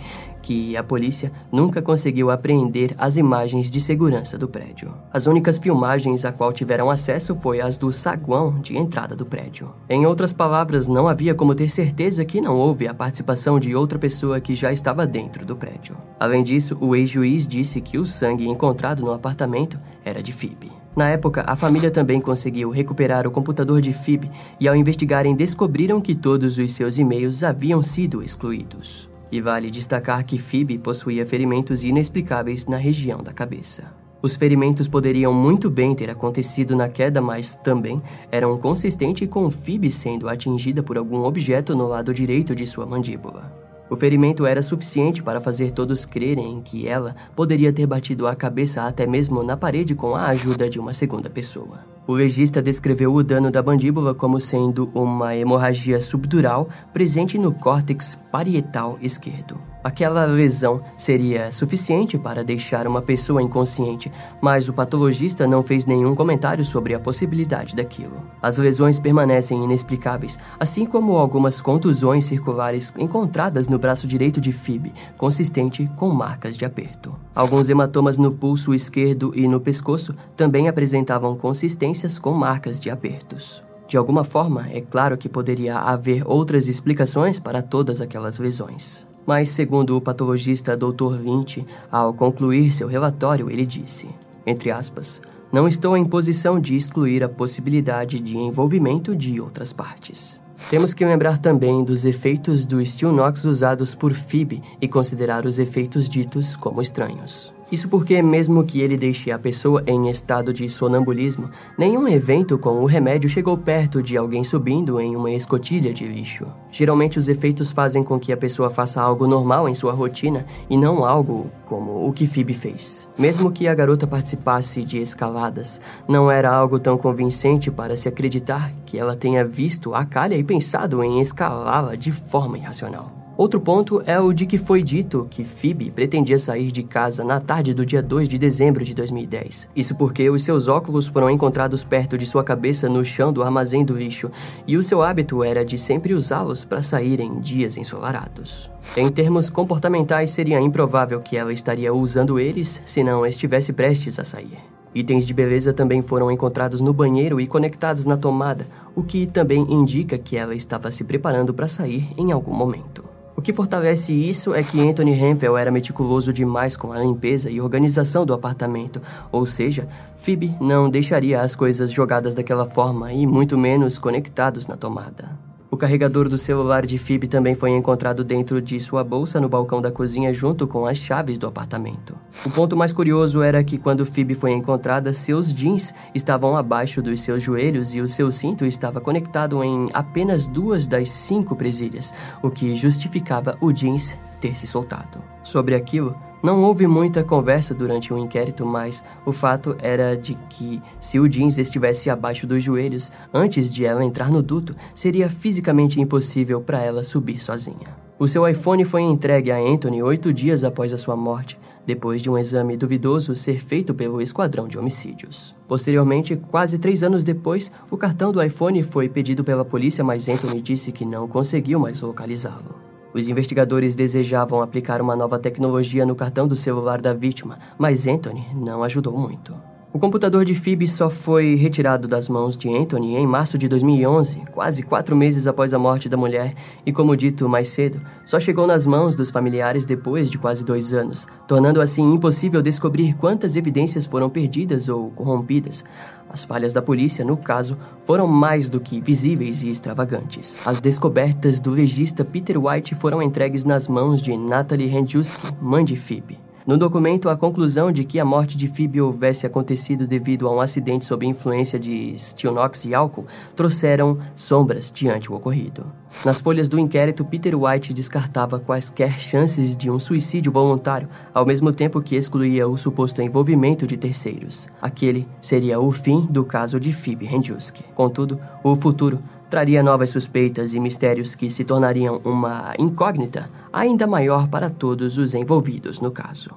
que 0.47 0.77
a 0.77 0.83
polícia 0.85 1.33
nunca 1.51 1.83
conseguiu 1.83 2.31
apreender 2.31 2.95
as 2.99 3.17
imagens 3.17 3.69
de 3.69 3.81
segurança 3.81 4.39
do 4.39 4.47
prédio. 4.47 4.95
As 5.13 5.27
únicas 5.27 5.59
filmagens 5.59 6.25
a 6.25 6.31
qual 6.31 6.53
tiveram 6.53 6.89
acesso 6.89 7.35
foi 7.35 7.61
as 7.61 7.77
do 7.77 7.91
saguão 7.91 8.61
de 8.61 8.79
entrada 8.79 9.17
do 9.17 9.27
prédio. 9.27 9.75
Em 9.91 10.07
outras 10.07 10.33
palavras, 10.33 10.87
não 10.87 11.09
havia 11.09 11.35
como 11.35 11.53
ter 11.53 11.69
certeza 11.69 12.25
que 12.25 12.41
não 12.41 12.57
houve 12.57 12.87
a 12.87 12.95
participação 12.95 13.59
de 13.59 13.75
outra 13.75 13.99
pessoa 13.99 14.41
que 14.41 14.55
já 14.55 14.73
estava 14.73 15.05
dentro 15.05 15.45
do 15.45 15.57
prédio. 15.57 15.97
Além 16.21 16.45
disso, 16.45 16.79
o 16.81 16.95
ex-juiz 16.95 17.49
disse 17.49 17.81
que 17.81 17.99
o 17.99 18.07
sangue 18.07 18.47
encontrado 18.47 19.03
no 19.03 19.13
apartamento 19.13 19.81
era 20.05 20.23
de 20.23 20.33
Phoebe. 20.33 20.71
Na 20.95 21.09
época, 21.09 21.43
a 21.45 21.57
família 21.57 21.91
também 21.91 22.21
conseguiu 22.21 22.71
recuperar 22.71 23.27
o 23.27 23.33
computador 23.33 23.81
de 23.81 23.93
Phoebe 23.93 24.31
e, 24.61 24.69
ao 24.69 24.77
investigarem, 24.77 25.35
descobriram 25.35 26.01
que 26.01 26.15
todos 26.15 26.57
os 26.57 26.73
seus 26.73 26.99
e-mails 26.99 27.43
haviam 27.43 27.83
sido 27.83 28.23
excluídos. 28.23 29.16
E 29.31 29.41
vale 29.41 29.71
destacar 29.71 30.25
que 30.25 30.39
Phoebe 30.39 30.79
possuía 30.79 31.27
ferimentos 31.27 31.85
inexplicáveis 31.85 32.67
na 32.67 32.77
região 32.77 33.23
da 33.23 33.33
cabeça. 33.33 33.93
Os 34.23 34.35
ferimentos 34.35 34.89
poderiam 34.89 35.33
muito 35.33 35.69
bem 35.69 35.95
ter 35.95 36.11
acontecido 36.11 36.75
na 36.75 36.89
queda, 36.89 37.21
mas 37.21 37.57
também 37.57 38.03
eram 38.31 38.57
consistentes 38.59 39.29
com 39.29 39.51
Phoebe 39.51 39.91
sendo 39.91 40.29
atingida 40.29 40.83
por 40.83 40.97
algum 40.97 41.23
objeto 41.25 41.77
no 41.77 41.87
lado 41.87 42.15
direito 42.15 42.55
de 42.55 42.67
sua 42.67 42.87
mandíbula. 42.87 43.66
O 43.89 43.95
ferimento 43.95 44.45
era 44.45 44.63
suficiente 44.63 45.23
para 45.23 45.41
fazer 45.41 45.71
todos 45.71 46.05
crerem 46.05 46.61
que 46.61 46.89
ela 46.89 47.15
poderia 47.37 47.73
ter 47.73 47.87
batido 47.87 48.27
a 48.27 48.35
cabeça 48.35 48.83
até 48.83 49.07
mesmo 49.07 49.43
na 49.43 49.57
parede 49.57 49.95
com 49.95 50.17
a 50.17 50.27
ajuda 50.27 50.69
de 50.69 50.81
uma 50.81 50.93
segunda 50.93 51.31
pessoa. 51.31 51.85
O 52.07 52.13
legista 52.13 52.63
descreveu 52.63 53.15
o 53.15 53.23
dano 53.23 53.51
da 53.51 53.63
mandíbula 53.63 54.15
como 54.15 54.41
sendo 54.41 54.91
uma 54.95 55.35
hemorragia 55.35 56.01
subdural 56.01 56.69
presente 56.93 57.39
no 57.39 57.53
córtex 57.53 58.19
parietal 58.31 58.99
esquerdo. 59.01 59.61
Aquela 59.87 60.25
lesão 60.25 60.81
seria 60.97 61.53
suficiente 61.53 62.19
para 62.19 62.43
deixar 62.43 62.89
uma 62.89 63.01
pessoa 63.01 63.41
inconsciente, 63.41 64.11
mas 64.41 64.69
o 64.69 64.73
patologista 64.73 65.47
não 65.47 65.63
fez 65.63 65.87
nenhum 65.87 66.13
comentário 66.13 66.65
sobre 66.65 66.93
a 66.93 66.99
possibilidade 66.99 67.77
daquilo. 67.77 68.21
As 68.43 68.59
lesões 68.59 68.99
permanecem 68.99 69.63
inexplicáveis, 69.63 70.41
assim 70.59 70.85
como 70.85 71.17
algumas 71.17 71.61
contusões 71.61 72.25
circulares 72.25 72.93
encontradas 72.99 73.69
no 73.69 73.79
braço 73.79 74.09
direito 74.09 74.41
de 74.41 74.51
Phoebe, 74.51 74.93
consistente 75.17 75.89
com 75.95 76.09
marcas 76.09 76.57
de 76.57 76.65
aperto. 76.65 77.15
Alguns 77.33 77.69
hematomas 77.69 78.19
no 78.19 78.33
pulso 78.33 78.75
esquerdo 78.75 79.33
e 79.37 79.47
no 79.47 79.61
pescoço 79.61 80.17
também 80.37 80.67
apresentavam 80.67 81.37
consistências 81.37 82.19
com 82.19 82.33
marcas 82.33 82.81
de 82.81 82.91
apertos. 82.91 83.63
De 83.87 83.97
alguma 83.97 84.25
forma, 84.25 84.67
é 84.73 84.81
claro 84.81 85.17
que 85.17 85.29
poderia 85.29 85.79
haver 85.79 86.25
outras 86.27 86.67
explicações 86.67 87.39
para 87.39 87.63
todas 87.63 88.01
aquelas 88.01 88.41
lesões. 88.41 89.07
Mas, 89.27 89.49
segundo 89.51 89.97
o 89.97 90.01
patologista 90.01 90.77
Dr. 90.77 91.17
Vinci, 91.21 91.67
ao 91.91 92.15
concluir 92.15 92.71
seu 92.71 92.87
relatório, 92.87 93.51
ele 93.51 93.67
disse, 93.67 94.09
entre 94.47 94.71
aspas, 94.71 95.21
não 95.53 95.67
estou 95.67 95.97
em 95.97 96.05
posição 96.05 96.61
de 96.61 96.77
excluir 96.77 97.25
a 97.25 97.29
possibilidade 97.29 98.21
de 98.21 98.37
envolvimento 98.37 99.17
de 99.17 99.41
outras 99.41 99.73
partes. 99.73 100.41
Temos 100.71 100.93
que 100.93 101.05
lembrar 101.05 101.39
também 101.39 101.85
dos 101.85 102.05
efeitos 102.05 102.67
do 102.67 102.85
Steel 102.85 103.13
usados 103.45 103.95
por 103.95 104.13
Phoebe 104.13 104.63
e 104.81 104.89
considerar 104.89 105.47
os 105.47 105.59
efeitos 105.59 106.09
ditos 106.09 106.57
como 106.57 106.83
estranhos. 106.83 107.56
Isso 107.71 107.89
porque, 107.89 108.23
mesmo 108.23 108.65
que 108.65 108.81
ele 108.81 108.97
deixe 108.97 109.33
a 109.33 109.39
pessoa 109.39 109.83
em 109.89 110.09
estado 110.09 110.53
de 110.53 110.71
sonambulismo, 110.71 111.51
nenhum 111.77 112.07
evento 112.07 112.57
com 112.57 112.81
o 112.81 112.87
remédio 112.87 113.29
chegou 113.29 113.59
perto 113.59 114.01
de 114.01 114.17
alguém 114.17 114.45
subindo 114.45 115.01
em 115.01 115.17
uma 115.17 115.33
escotilha 115.33 115.93
de 115.93 116.07
lixo. 116.07 116.47
Geralmente, 116.71 117.19
os 117.19 117.29
efeitos 117.29 117.73
fazem 117.73 118.05
com 118.05 118.21
que 118.21 118.33
a 118.33 118.37
pessoa 118.37 118.71
faça 118.71 119.03
algo 119.03 119.27
normal 119.27 119.69
em 119.69 119.75
sua 119.75 119.93
rotina 119.93 120.47
e 120.71 120.77
não 120.77 121.05
algo 121.05 121.51
como 121.65 122.07
o 122.07 122.13
que 122.13 122.25
Phoebe 122.25 122.55
fez. 122.55 123.09
Mesmo 123.19 123.51
que 123.51 123.67
a 123.67 123.75
garota 123.75 124.07
participasse 124.07 124.85
de 124.85 124.99
escaladas, 124.99 125.81
não 126.07 126.31
era 126.31 126.55
algo 126.55 126.79
tão 126.79 126.97
convincente 126.97 127.69
para 127.69 127.97
se 127.97 128.09
acreditar 128.09 128.73
que 128.87 128.97
ela 128.97 129.17
tenha 129.17 129.45
visto 129.45 129.93
a 129.93 130.05
calha 130.05 130.37
e 130.37 130.45
pensado 130.45 131.03
em 131.03 131.21
escalá-la 131.21 131.97
de 131.97 132.13
forma 132.13 132.59
irracional. 132.59 133.26
Outro 133.37 133.61
ponto 133.61 134.03
é 134.07 134.19
o 134.19 134.33
de 134.33 134.47
que 134.47 134.57
foi 134.57 134.83
dito 134.83 135.27
que 135.31 135.45
Phoebe 135.45 135.91
pretendia 135.91 136.39
sair 136.39 136.73
de 136.73 136.83
casa 136.83 137.23
na 137.23 137.39
tarde 137.39 137.75
do 137.75 137.85
dia 137.85 138.03
2 138.03 138.31
de 138.31 138.39
dezembro 138.39 138.83
de 138.83 138.95
2010. 138.95 139.69
Isso 139.77 139.95
porque 139.95 140.31
os 140.31 140.43
seus 140.43 140.69
óculos 140.69 141.07
foram 141.07 141.29
encontrados 141.29 141.85
perto 141.85 142.17
de 142.17 142.25
sua 142.25 142.43
cabeça 142.43 142.89
no 142.89 143.05
chão 143.05 143.31
do 143.31 143.43
armazém 143.43 143.85
do 143.85 143.95
lixo, 143.95 144.31
e 144.67 144.79
o 144.79 144.83
seu 144.83 145.03
hábito 145.03 145.45
era 145.45 145.67
de 145.67 145.77
sempre 145.77 146.15
usá-los 146.15 146.65
para 146.65 146.81
sair 146.81 147.21
em 147.21 147.39
dias 147.39 147.77
ensolarados. 147.77 148.71
Em 148.97 149.11
termos 149.11 149.51
comportamentais, 149.51 150.31
seria 150.31 150.59
improvável 150.59 151.21
que 151.21 151.37
ela 151.37 151.53
estaria 151.53 151.93
usando 151.93 152.41
eles 152.41 152.81
se 152.87 153.05
não 153.05 153.27
estivesse 153.27 153.71
prestes 153.75 154.19
a 154.19 154.25
sair. 154.25 154.57
Itens 154.95 155.27
de 155.27 155.35
beleza 155.35 155.75
também 155.75 156.01
foram 156.01 156.31
encontrados 156.31 156.81
no 156.81 156.95
banheiro 156.95 157.39
e 157.39 157.47
conectados 157.47 158.07
na 158.07 158.17
tomada, 158.17 158.67
o 158.95 159.03
que 159.03 159.27
também 159.27 159.61
indica 159.71 160.17
que 160.17 160.39
ela 160.39 160.55
estava 160.55 160.91
se 160.91 161.05
preparando 161.05 161.53
para 161.53 161.69
sair 161.69 162.09
em 162.17 162.33
algum 162.33 162.55
momento. 162.55 163.06
O 163.37 163.43
que 163.43 163.53
fortalece 163.53 164.15
isso 164.15 164.55
é 164.55 164.63
que 164.63 164.81
Anthony 164.81 165.13
Hempel 165.13 165.59
era 165.59 165.71
meticuloso 165.71 166.33
demais 166.33 166.75
com 166.75 166.91
a 166.91 166.99
limpeza 166.99 167.51
e 167.51 167.61
organização 167.61 168.25
do 168.25 168.33
apartamento, 168.33 169.01
ou 169.31 169.45
seja, 169.45 169.87
Phoebe 170.17 170.57
não 170.59 170.89
deixaria 170.89 171.43
as 171.43 171.55
coisas 171.55 171.93
jogadas 171.93 172.35
daquela 172.35 172.65
forma 172.65 173.13
e 173.13 173.27
muito 173.27 173.59
menos 173.59 173.99
conectados 173.99 174.67
na 174.67 174.77
tomada. 174.77 175.46
O 175.77 175.79
carregador 175.79 176.27
do 176.27 176.39
celular 176.39 176.87
de 176.87 176.97
Phoebe 176.97 177.29
também 177.29 177.55
foi 177.55 177.69
encontrado 177.69 178.25
dentro 178.25 178.63
de 178.63 178.81
sua 178.81 179.05
bolsa 179.05 179.39
no 179.39 179.47
balcão 179.47 179.83
da 179.83 179.93
cozinha 179.93 180.33
junto 180.33 180.67
com 180.67 180.87
as 180.87 180.97
chaves 180.97 181.39
do 181.39 181.47
apartamento. 181.47 182.17
O 182.47 182.51
ponto 182.51 182.75
mais 182.75 182.95
curioso 182.95 183.43
era 183.43 183.63
que 183.63 183.77
quando 183.77 184.07
Phoebe 184.07 184.35
foi 184.35 184.53
encontrada, 184.53 185.13
seus 185.13 185.53
jeans 185.53 185.95
estavam 186.15 186.57
abaixo 186.57 187.03
dos 187.03 187.21
seus 187.21 187.43
joelhos 187.43 187.95
e 187.95 188.01
o 188.01 188.09
seu 188.09 188.33
cinto 188.33 188.65
estava 188.65 189.03
conectado 189.03 189.63
em 189.63 189.91
apenas 189.93 190.47
duas 190.47 190.87
das 190.87 191.11
cinco 191.11 191.55
presilhas, 191.55 192.15
o 192.43 192.49
que 192.49 192.75
justificava 192.75 193.59
o 193.61 193.71
jeans 193.71 194.17
ter 194.41 194.57
se 194.57 194.67
soltado. 194.67 195.23
Sobre 195.43 195.75
aquilo, 195.75 196.17
não 196.43 196.63
houve 196.63 196.87
muita 196.87 197.25
conversa 197.25 197.75
durante 197.75 198.13
o 198.13 198.19
inquérito, 198.19 198.65
mas 198.65 199.03
o 199.25 199.33
fato 199.33 199.77
era 199.81 200.17
de 200.17 200.35
que, 200.49 200.83
se 201.01 201.19
o 201.19 201.29
jeans 201.29 201.59
estivesse 201.59 202.09
abaixo 202.11 202.47
dos 202.47 202.63
joelhos 202.63 203.11
antes 203.33 203.71
de 203.71 203.85
ela 203.85 204.05
entrar 204.05 204.31
no 204.31 204.43
duto, 204.43 204.75
seria 204.95 205.29
fisicamente 205.29 206.01
impossível 206.01 206.61
para 206.61 206.81
ela 206.81 207.03
subir 207.03 207.41
sozinha. 207.41 208.07
O 208.19 208.27
seu 208.27 208.49
iPhone 208.49 208.85
foi 208.85 209.03
entregue 209.03 209.51
a 209.51 209.59
Anthony 209.59 210.03
oito 210.03 210.33
dias 210.33 210.65
após 210.65 210.93
a 210.93 210.99
sua 210.99 211.17
morte, 211.17 211.59
depois 211.85 212.21
de 212.21 212.31
um 212.31 212.39
exame 212.39 212.77
duvidoso 212.77 213.37
ser 213.37 213.59
feito 213.59 213.95
pelo 213.95 214.23
Esquadrão 214.23 214.67
de 214.67 214.79
Homicídios. 214.79 215.55
Posteriormente, 215.69 216.35
quase 216.35 216.79
três 216.79 217.03
anos 217.03 217.25
depois, 217.25 217.71
o 217.91 217.97
cartão 217.97 218.33
do 218.33 218.43
iPhone 218.43 218.83
foi 218.83 219.09
pedido 219.09 219.45
pela 219.45 219.65
polícia, 219.65 220.03
mas 220.03 220.29
Anthony 220.29 220.61
disse 220.61 220.91
que 220.91 221.05
não 221.05 221.29
conseguiu 221.29 221.79
mais 221.79 222.01
localizá-lo. 222.01 222.96
Os 223.17 223.29
investigadores 223.29 223.97
desejavam 223.97 224.61
aplicar 224.61 225.01
uma 225.01 225.17
nova 225.17 225.39
tecnologia 225.39 226.05
no 226.05 226.15
cartão 226.15 226.47
do 226.47 226.55
celular 226.55 227.01
da 227.01 227.15
vítima, 227.15 227.59
mas 227.79 228.07
Anthony 228.07 228.47
não 228.55 228.83
ajudou 228.83 229.17
muito. 229.17 229.57
O 229.97 229.99
computador 229.99 230.45
de 230.45 230.55
Phoebe 230.55 230.87
só 230.87 231.09
foi 231.09 231.55
retirado 231.55 232.07
das 232.07 232.29
mãos 232.29 232.55
de 232.55 232.69
Anthony 232.69 233.17
em 233.17 233.27
março 233.27 233.57
de 233.57 233.67
2011, 233.67 234.43
quase 234.53 234.83
quatro 234.83 235.17
meses 235.17 235.47
após 235.47 235.73
a 235.73 235.79
morte 235.79 236.07
da 236.07 236.19
mulher, 236.19 236.53
e 236.85 236.93
como 236.93 237.17
dito 237.17 237.49
mais 237.49 237.69
cedo, 237.69 237.99
só 238.23 238.39
chegou 238.39 238.67
nas 238.67 238.85
mãos 238.85 239.17
dos 239.17 239.31
familiares 239.31 239.87
depois 239.87 240.29
de 240.29 240.37
quase 240.37 240.67
dois 240.67 240.93
anos, 240.93 241.27
tornando 241.49 241.81
assim 241.81 242.03
impossível 242.13 242.61
descobrir 242.61 243.15
quantas 243.15 243.57
evidências 243.57 244.05
foram 244.05 244.29
perdidas 244.29 244.91
ou 244.91 245.11
corrompidas. 245.13 245.83
As 246.29 246.45
falhas 246.45 246.75
da 246.75 246.83
polícia, 246.83 247.25
no 247.25 247.39
caso, 247.39 247.79
foram 248.05 248.27
mais 248.27 248.69
do 248.69 248.79
que 248.79 249.01
visíveis 249.01 249.63
e 249.63 249.71
extravagantes. 249.71 250.61
As 250.63 250.79
descobertas 250.79 251.59
do 251.59 251.71
legista 251.71 252.23
Peter 252.23 252.63
White 252.63 252.95
foram 252.97 253.23
entregues 253.23 253.65
nas 253.65 253.89
mãos 253.89 254.21
de 254.21 254.37
Natalie 254.37 254.95
Handjuski, 254.95 255.55
mãe 255.59 255.87
de 255.87 255.97
Phoebe. 255.97 256.46
No 256.67 256.77
documento, 256.77 257.29
a 257.29 257.37
conclusão 257.37 257.93
de 257.93 258.05
que 258.05 258.19
a 258.19 258.25
morte 258.25 258.59
de 258.59 258.67
Phoebe 258.67 259.01
houvesse 259.01 259.47
acontecido 259.47 260.05
devido 260.05 260.49
a 260.49 260.51
um 260.53 260.61
acidente 260.61 261.05
sob 261.05 261.25
influência 261.25 261.79
de 261.79 262.13
stilnox 262.19 262.85
e 262.87 262.93
álcool 262.93 263.25
trouxeram 263.55 264.19
sombras 264.35 264.91
diante 264.93 265.31
o 265.31 265.37
ocorrido. 265.37 265.87
Nas 266.25 266.41
folhas 266.41 266.69
do 266.69 266.77
inquérito, 266.77 267.25
Peter 267.25 267.55
White 267.55 267.95
descartava 267.95 268.59
quaisquer 268.59 269.13
chances 269.21 269.77
de 269.77 269.89
um 269.89 270.01
suicídio 270.01 270.51
voluntário, 270.51 271.09
ao 271.33 271.47
mesmo 271.47 271.73
tempo 271.73 272.03
que 272.03 272.17
excluía 272.17 272.67
o 272.67 272.77
suposto 272.77 273.23
envolvimento 273.23 273.87
de 273.87 273.97
terceiros. 273.97 274.67
Aquele 274.83 275.29
seria 275.41 275.79
o 275.79 275.93
fim 275.93 276.27
do 276.29 276.45
caso 276.45 276.81
de 276.81 276.93
Phoebe 276.93 277.33
Hendjuski. 277.33 277.85
Contudo, 277.95 278.41
o 278.65 278.75
futuro 278.75 279.21
traria 279.49 279.85
novas 279.85 280.11
suspeitas 280.11 280.75
e 280.75 280.81
mistérios 280.81 281.37
que 281.37 281.49
se 281.49 281.65
tornariam 281.65 282.21
uma 282.25 282.75
incógnita 282.77 283.49
ainda 283.77 284.07
maior 284.07 284.49
para 284.49 284.71
todos 284.71 285.19
os 285.19 285.35
envolvidos 285.35 286.01
no 286.01 286.11
caso. 286.11 286.51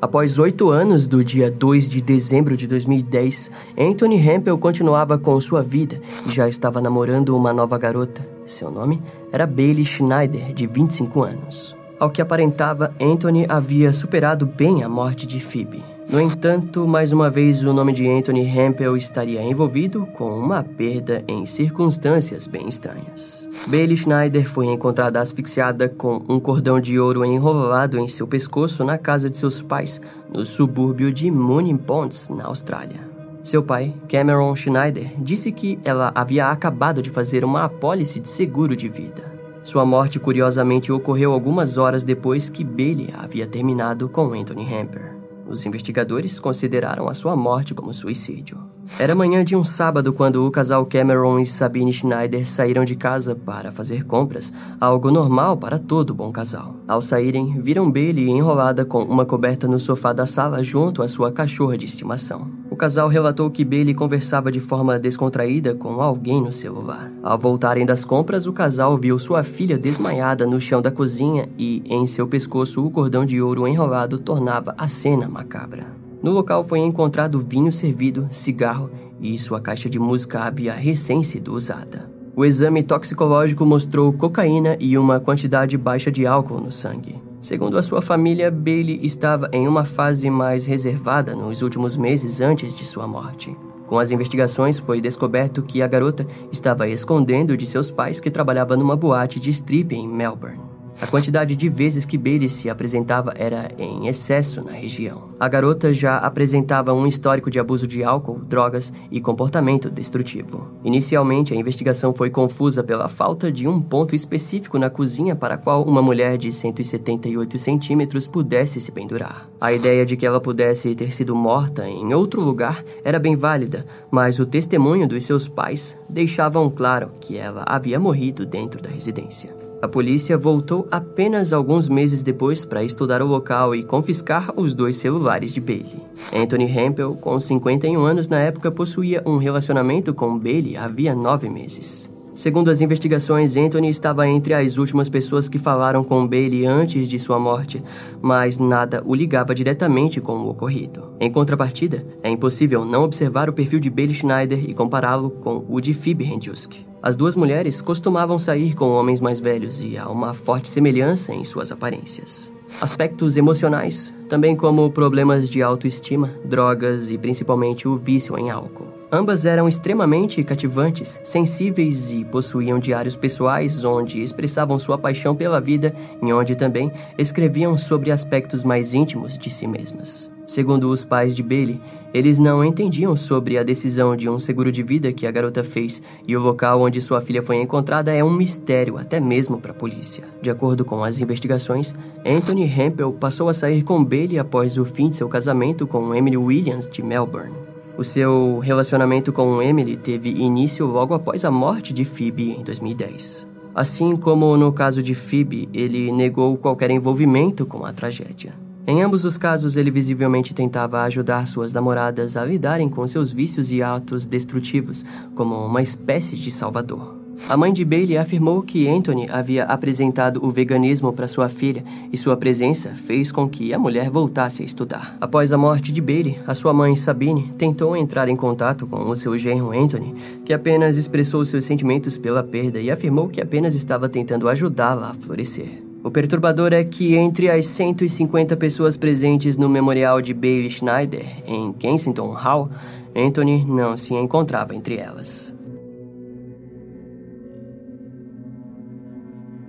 Após 0.00 0.38
oito 0.38 0.70
anos 0.70 1.08
do 1.08 1.24
dia 1.24 1.50
2 1.50 1.88
de 1.88 2.00
dezembro 2.00 2.56
de 2.56 2.66
2010, 2.66 3.50
Anthony 3.78 4.16
Hempel 4.16 4.56
continuava 4.58 5.18
com 5.18 5.40
sua 5.40 5.62
vida 5.62 6.00
e 6.26 6.30
já 6.30 6.48
estava 6.48 6.80
namorando 6.80 7.36
uma 7.36 7.52
nova 7.52 7.76
garota. 7.76 8.24
Seu 8.44 8.70
nome 8.70 9.02
era 9.32 9.46
Bailey 9.46 9.84
Schneider, 9.84 10.52
de 10.52 10.66
25 10.66 11.22
anos. 11.22 11.76
Ao 11.98 12.10
que 12.10 12.22
aparentava, 12.22 12.94
Anthony 13.00 13.46
havia 13.48 13.92
superado 13.92 14.44
bem 14.44 14.82
a 14.82 14.88
morte 14.88 15.24
de 15.26 15.38
Phoebe. 15.38 15.91
No 16.12 16.20
entanto, 16.20 16.86
mais 16.86 17.10
uma 17.10 17.30
vez 17.30 17.64
o 17.64 17.72
nome 17.72 17.90
de 17.94 18.06
Anthony 18.06 18.46
Hempel 18.46 18.98
estaria 18.98 19.42
envolvido 19.42 20.04
com 20.12 20.38
uma 20.38 20.62
perda 20.62 21.24
em 21.26 21.46
circunstâncias 21.46 22.46
bem 22.46 22.68
estranhas. 22.68 23.48
Bailey 23.66 23.96
Schneider 23.96 24.46
foi 24.46 24.66
encontrada 24.66 25.18
asfixiada 25.18 25.88
com 25.88 26.22
um 26.28 26.38
cordão 26.38 26.78
de 26.78 26.98
ouro 26.98 27.24
enrolado 27.24 27.98
em 27.98 28.06
seu 28.06 28.26
pescoço 28.26 28.84
na 28.84 28.98
casa 28.98 29.30
de 29.30 29.38
seus 29.38 29.62
pais, 29.62 30.02
no 30.30 30.44
subúrbio 30.44 31.10
de 31.10 31.30
Mooning 31.30 31.78
Ponds, 31.78 32.28
na 32.28 32.44
Austrália. 32.44 33.00
Seu 33.42 33.62
pai, 33.62 33.94
Cameron 34.06 34.54
Schneider, 34.54 35.14
disse 35.16 35.50
que 35.50 35.78
ela 35.82 36.12
havia 36.14 36.48
acabado 36.48 37.00
de 37.00 37.08
fazer 37.08 37.42
uma 37.42 37.64
apólice 37.64 38.20
de 38.20 38.28
seguro 38.28 38.76
de 38.76 38.86
vida. 38.86 39.32
Sua 39.64 39.86
morte 39.86 40.20
curiosamente 40.20 40.92
ocorreu 40.92 41.32
algumas 41.32 41.78
horas 41.78 42.04
depois 42.04 42.50
que 42.50 42.62
Bailey 42.62 43.14
havia 43.16 43.46
terminado 43.46 44.10
com 44.10 44.34
Anthony 44.34 44.66
Hamper. 44.66 45.21
Os 45.46 45.66
investigadores 45.66 46.38
consideraram 46.40 47.08
a 47.08 47.14
sua 47.14 47.36
morte 47.36 47.74
como 47.74 47.92
suicídio. 47.92 48.58
Era 48.98 49.14
manhã 49.14 49.42
de 49.42 49.56
um 49.56 49.64
sábado 49.64 50.12
quando 50.12 50.46
o 50.46 50.50
casal 50.50 50.84
Cameron 50.84 51.40
e 51.40 51.46
Sabine 51.46 51.92
Schneider 51.92 52.46
saíram 52.46 52.84
de 52.84 52.94
casa 52.94 53.34
para 53.34 53.72
fazer 53.72 54.04
compras, 54.04 54.52
algo 54.80 55.10
normal 55.10 55.56
para 55.56 55.78
todo 55.78 56.14
bom 56.14 56.30
casal. 56.30 56.76
Ao 56.86 57.00
saírem, 57.00 57.58
viram 57.60 57.90
Bailey 57.90 58.28
enrolada 58.28 58.84
com 58.84 59.02
uma 59.02 59.24
coberta 59.24 59.66
no 59.66 59.80
sofá 59.80 60.12
da 60.12 60.26
sala 60.26 60.62
junto 60.62 61.02
à 61.02 61.08
sua 61.08 61.32
cachorra 61.32 61.76
de 61.76 61.86
estimação. 61.86 62.46
O 62.70 62.76
casal 62.76 63.08
relatou 63.08 63.50
que 63.50 63.64
Bailey 63.64 63.94
conversava 63.94 64.52
de 64.52 64.60
forma 64.60 64.98
descontraída 64.98 65.74
com 65.74 66.00
alguém 66.00 66.40
no 66.40 66.52
celular. 66.52 67.10
Ao 67.22 67.38
voltarem 67.38 67.86
das 67.86 68.04
compras, 68.04 68.46
o 68.46 68.52
casal 68.52 68.96
viu 68.98 69.18
sua 69.18 69.42
filha 69.42 69.78
desmaiada 69.78 70.46
no 70.46 70.60
chão 70.60 70.82
da 70.82 70.90
cozinha 70.90 71.48
e, 71.58 71.82
em 71.86 72.06
seu 72.06 72.28
pescoço, 72.28 72.84
o 72.84 72.90
cordão 72.90 73.24
de 73.24 73.40
ouro 73.40 73.66
enrolado 73.66 74.18
tornava 74.18 74.74
a 74.76 74.86
cena 74.86 75.26
macabra. 75.26 76.01
No 76.22 76.30
local 76.30 76.62
foi 76.62 76.78
encontrado 76.78 77.40
vinho 77.40 77.72
servido, 77.72 78.28
cigarro 78.30 78.90
e 79.20 79.38
sua 79.38 79.60
caixa 79.60 79.90
de 79.90 79.98
música 79.98 80.40
havia 80.40 80.72
recém 80.72 81.22
sido 81.22 81.54
usada. 81.54 82.08
O 82.34 82.44
exame 82.44 82.82
toxicológico 82.82 83.66
mostrou 83.66 84.12
cocaína 84.12 84.76
e 84.80 84.96
uma 84.96 85.20
quantidade 85.20 85.76
baixa 85.76 86.10
de 86.10 86.26
álcool 86.26 86.60
no 86.60 86.72
sangue. 86.72 87.20
Segundo 87.40 87.76
a 87.76 87.82
sua 87.82 88.00
família, 88.00 88.50
Bailey 88.50 89.00
estava 89.02 89.50
em 89.52 89.66
uma 89.66 89.84
fase 89.84 90.30
mais 90.30 90.64
reservada 90.64 91.34
nos 91.34 91.60
últimos 91.60 91.96
meses 91.96 92.40
antes 92.40 92.72
de 92.74 92.84
sua 92.84 93.06
morte. 93.06 93.54
Com 93.88 93.98
as 93.98 94.10
investigações, 94.10 94.78
foi 94.78 95.00
descoberto 95.00 95.62
que 95.62 95.82
a 95.82 95.86
garota 95.86 96.26
estava 96.50 96.88
escondendo 96.88 97.56
de 97.56 97.66
seus 97.66 97.90
pais 97.90 98.20
que 98.20 98.30
trabalhava 98.30 98.76
numa 98.76 98.96
boate 98.96 99.38
de 99.38 99.50
strip 99.50 99.94
em 99.94 100.08
Melbourne. 100.08 100.71
A 101.02 101.06
quantidade 101.08 101.56
de 101.56 101.68
vezes 101.68 102.04
que 102.04 102.16
Bailey 102.16 102.48
se 102.48 102.70
apresentava 102.70 103.34
era 103.34 103.72
em 103.76 104.06
excesso 104.06 104.62
na 104.62 104.70
região. 104.70 105.30
A 105.38 105.48
garota 105.48 105.92
já 105.92 106.18
apresentava 106.18 106.92
um 106.92 107.08
histórico 107.08 107.50
de 107.50 107.58
abuso 107.58 107.88
de 107.88 108.04
álcool, 108.04 108.38
drogas 108.38 108.92
e 109.10 109.20
comportamento 109.20 109.90
destrutivo. 109.90 110.70
Inicialmente, 110.84 111.52
a 111.52 111.56
investigação 111.56 112.14
foi 112.14 112.30
confusa 112.30 112.84
pela 112.84 113.08
falta 113.08 113.50
de 113.50 113.66
um 113.66 113.80
ponto 113.80 114.14
específico 114.14 114.78
na 114.78 114.88
cozinha 114.88 115.34
para 115.34 115.58
qual 115.58 115.82
uma 115.82 116.00
mulher 116.00 116.38
de 116.38 116.52
178 116.52 117.58
centímetros 117.58 118.28
pudesse 118.28 118.80
se 118.80 118.92
pendurar. 118.92 119.50
A 119.60 119.72
ideia 119.72 120.06
de 120.06 120.16
que 120.16 120.24
ela 120.24 120.40
pudesse 120.40 120.94
ter 120.94 121.12
sido 121.12 121.34
morta 121.34 121.84
em 121.84 122.14
outro 122.14 122.40
lugar 122.40 122.84
era 123.02 123.18
bem 123.18 123.34
válida, 123.34 123.84
mas 124.08 124.38
o 124.38 124.46
testemunho 124.46 125.08
dos 125.08 125.26
seus 125.26 125.48
pais 125.48 125.98
deixavam 126.08 126.70
claro 126.70 127.10
que 127.20 127.36
ela 127.36 127.64
havia 127.66 127.98
morrido 127.98 128.46
dentro 128.46 128.80
da 128.80 128.88
residência. 128.88 129.71
A 129.82 129.88
polícia 129.88 130.38
voltou 130.38 130.86
apenas 130.92 131.52
alguns 131.52 131.88
meses 131.88 132.22
depois 132.22 132.64
para 132.64 132.84
estudar 132.84 133.20
o 133.20 133.26
local 133.26 133.74
e 133.74 133.82
confiscar 133.82 134.52
os 134.56 134.74
dois 134.74 134.94
celulares 134.94 135.52
de 135.52 135.60
Bailey. 135.60 136.00
Anthony 136.32 136.70
Hempel, 136.70 137.16
com 137.16 137.40
51 137.40 138.00
anos 138.00 138.28
na 138.28 138.38
época, 138.38 138.70
possuía 138.70 139.20
um 139.26 139.38
relacionamento 139.38 140.14
com 140.14 140.38
Bailey 140.38 140.76
havia 140.76 141.16
nove 141.16 141.48
meses. 141.48 142.08
Segundo 142.32 142.70
as 142.70 142.80
investigações, 142.80 143.56
Anthony 143.56 143.90
estava 143.90 144.28
entre 144.28 144.54
as 144.54 144.78
últimas 144.78 145.08
pessoas 145.08 145.48
que 145.48 145.58
falaram 145.58 146.04
com 146.04 146.28
Bailey 146.28 146.64
antes 146.64 147.08
de 147.08 147.18
sua 147.18 147.40
morte, 147.40 147.82
mas 148.22 148.58
nada 148.58 149.02
o 149.04 149.16
ligava 149.16 149.52
diretamente 149.52 150.20
com 150.20 150.34
o 150.34 150.48
ocorrido. 150.48 151.08
Em 151.18 151.30
contrapartida, 151.30 152.06
é 152.22 152.30
impossível 152.30 152.84
não 152.84 153.02
observar 153.02 153.50
o 153.50 153.52
perfil 153.52 153.80
de 153.80 153.90
Bailey 153.90 154.14
Schneider 154.14 154.62
e 154.64 154.74
compará-lo 154.74 155.28
com 155.28 155.66
o 155.68 155.80
de 155.80 155.92
Phoebe 155.92 156.24
Hendjusk. 156.24 156.91
As 157.02 157.16
duas 157.16 157.34
mulheres 157.34 157.80
costumavam 157.80 158.38
sair 158.38 158.74
com 158.74 158.90
homens 158.90 159.20
mais 159.20 159.40
velhos 159.40 159.82
e 159.82 159.98
há 159.98 160.08
uma 160.08 160.32
forte 160.32 160.68
semelhança 160.68 161.34
em 161.34 161.42
suas 161.42 161.72
aparências. 161.72 162.52
Aspectos 162.80 163.36
emocionais, 163.36 164.14
também 164.28 164.54
como 164.54 164.88
problemas 164.88 165.50
de 165.50 165.62
autoestima, 165.62 166.30
drogas 166.44 167.10
e 167.10 167.18
principalmente 167.18 167.88
o 167.88 167.96
vício 167.96 168.38
em 168.38 168.50
álcool. 168.50 168.86
Ambas 169.10 169.44
eram 169.44 169.68
extremamente 169.68 170.42
cativantes, 170.44 171.18
sensíveis 171.24 172.12
e 172.12 172.24
possuíam 172.24 172.78
diários 172.78 173.16
pessoais 173.16 173.84
onde 173.84 174.22
expressavam 174.22 174.78
sua 174.78 174.96
paixão 174.96 175.34
pela 175.34 175.60
vida 175.60 175.94
e 176.22 176.32
onde 176.32 176.54
também 176.54 176.90
escreviam 177.18 177.76
sobre 177.76 178.12
aspectos 178.12 178.62
mais 178.62 178.94
íntimos 178.94 179.36
de 179.36 179.50
si 179.50 179.66
mesmas. 179.66 180.30
Segundo 180.46 180.90
os 180.90 181.04
pais 181.04 181.34
de 181.34 181.42
Bailey, 181.42 181.80
eles 182.12 182.38
não 182.38 182.64
entendiam 182.64 183.16
sobre 183.16 183.56
a 183.56 183.62
decisão 183.62 184.14
de 184.14 184.28
um 184.28 184.38
seguro 184.38 184.70
de 184.70 184.82
vida 184.82 185.12
que 185.12 185.26
a 185.26 185.30
garota 185.30 185.64
fez 185.64 186.02
e 186.26 186.36
o 186.36 186.40
local 186.40 186.82
onde 186.82 187.00
sua 187.00 187.20
filha 187.20 187.42
foi 187.42 187.56
encontrada 187.56 188.12
é 188.12 188.22
um 188.22 188.32
mistério 188.32 188.98
até 188.98 189.18
mesmo 189.18 189.58
para 189.58 189.70
a 189.70 189.74
polícia. 189.74 190.24
De 190.42 190.50
acordo 190.50 190.84
com 190.84 191.02
as 191.02 191.20
investigações, 191.20 191.94
Anthony 192.26 192.64
Hempel 192.64 193.12
passou 193.12 193.48
a 193.48 193.54
sair 193.54 193.82
com 193.82 194.04
Bailey 194.04 194.38
após 194.38 194.76
o 194.76 194.84
fim 194.84 195.08
de 195.08 195.16
seu 195.16 195.28
casamento 195.28 195.86
com 195.86 196.14
Emily 196.14 196.36
Williams 196.36 196.88
de 196.88 197.02
Melbourne. 197.02 197.54
O 197.96 198.04
seu 198.04 198.58
relacionamento 198.58 199.32
com 199.32 199.62
Emily 199.62 199.96
teve 199.96 200.30
início 200.30 200.86
logo 200.86 201.14
após 201.14 201.44
a 201.44 201.50
morte 201.50 201.92
de 201.92 202.04
Phoebe 202.04 202.52
em 202.52 202.62
2010. 202.62 203.46
Assim 203.74 204.16
como 204.16 204.56
no 204.56 204.72
caso 204.72 205.02
de 205.02 205.14
Phoebe, 205.14 205.68
ele 205.72 206.12
negou 206.12 206.56
qualquer 206.56 206.90
envolvimento 206.90 207.64
com 207.64 207.86
a 207.86 207.92
tragédia. 207.92 208.52
Em 208.84 209.00
ambos 209.00 209.24
os 209.24 209.38
casos, 209.38 209.76
ele 209.76 209.92
visivelmente 209.92 210.52
tentava 210.52 211.02
ajudar 211.02 211.46
suas 211.46 211.72
namoradas 211.72 212.36
a 212.36 212.44
lidarem 212.44 212.88
com 212.88 213.06
seus 213.06 213.30
vícios 213.30 213.70
e 213.70 213.80
atos 213.80 214.26
destrutivos, 214.26 215.04
como 215.36 215.54
uma 215.54 215.80
espécie 215.80 216.34
de 216.36 216.50
salvador. 216.50 217.22
A 217.48 217.56
mãe 217.56 217.72
de 217.72 217.84
Bailey 217.84 218.16
afirmou 218.16 218.62
que 218.62 218.88
Anthony 218.88 219.28
havia 219.28 219.64
apresentado 219.64 220.44
o 220.44 220.50
veganismo 220.50 221.12
para 221.12 221.28
sua 221.28 221.48
filha 221.48 221.84
e 222.12 222.16
sua 222.16 222.36
presença 222.36 222.90
fez 222.90 223.32
com 223.32 223.48
que 223.48 223.74
a 223.74 223.78
mulher 223.78 224.10
voltasse 224.10 224.62
a 224.62 224.66
estudar. 224.66 225.16
Após 225.20 225.52
a 225.52 225.58
morte 225.58 225.92
de 225.92 226.00
Bailey, 226.00 226.40
a 226.46 226.54
sua 226.54 226.72
mãe 226.72 226.94
Sabine 226.96 227.52
tentou 227.58 227.96
entrar 227.96 228.28
em 228.28 228.36
contato 228.36 228.86
com 228.86 229.08
o 229.08 229.16
seu 229.16 229.36
genro 229.36 229.72
Anthony, 229.72 230.14
que 230.44 230.52
apenas 230.52 230.96
expressou 230.96 231.44
seus 231.44 231.64
sentimentos 231.64 232.16
pela 232.16 232.42
perda 232.42 232.80
e 232.80 232.90
afirmou 232.90 233.28
que 233.28 233.40
apenas 233.40 233.74
estava 233.74 234.08
tentando 234.08 234.48
ajudá-la 234.48 235.10
a 235.10 235.14
florescer. 235.14 235.91
O 236.04 236.10
perturbador 236.10 236.72
é 236.72 236.82
que 236.82 237.14
entre 237.14 237.48
as 237.48 237.66
150 237.66 238.56
pessoas 238.56 238.96
presentes 238.96 239.56
no 239.56 239.68
memorial 239.68 240.20
de 240.20 240.34
Bailey 240.34 240.70
Schneider, 240.70 241.24
em 241.46 241.72
Kensington 241.72 242.32
Hall, 242.32 242.70
Anthony 243.14 243.64
não 243.64 243.96
se 243.96 244.12
encontrava 244.12 244.74
entre 244.74 244.96
elas. 244.96 245.54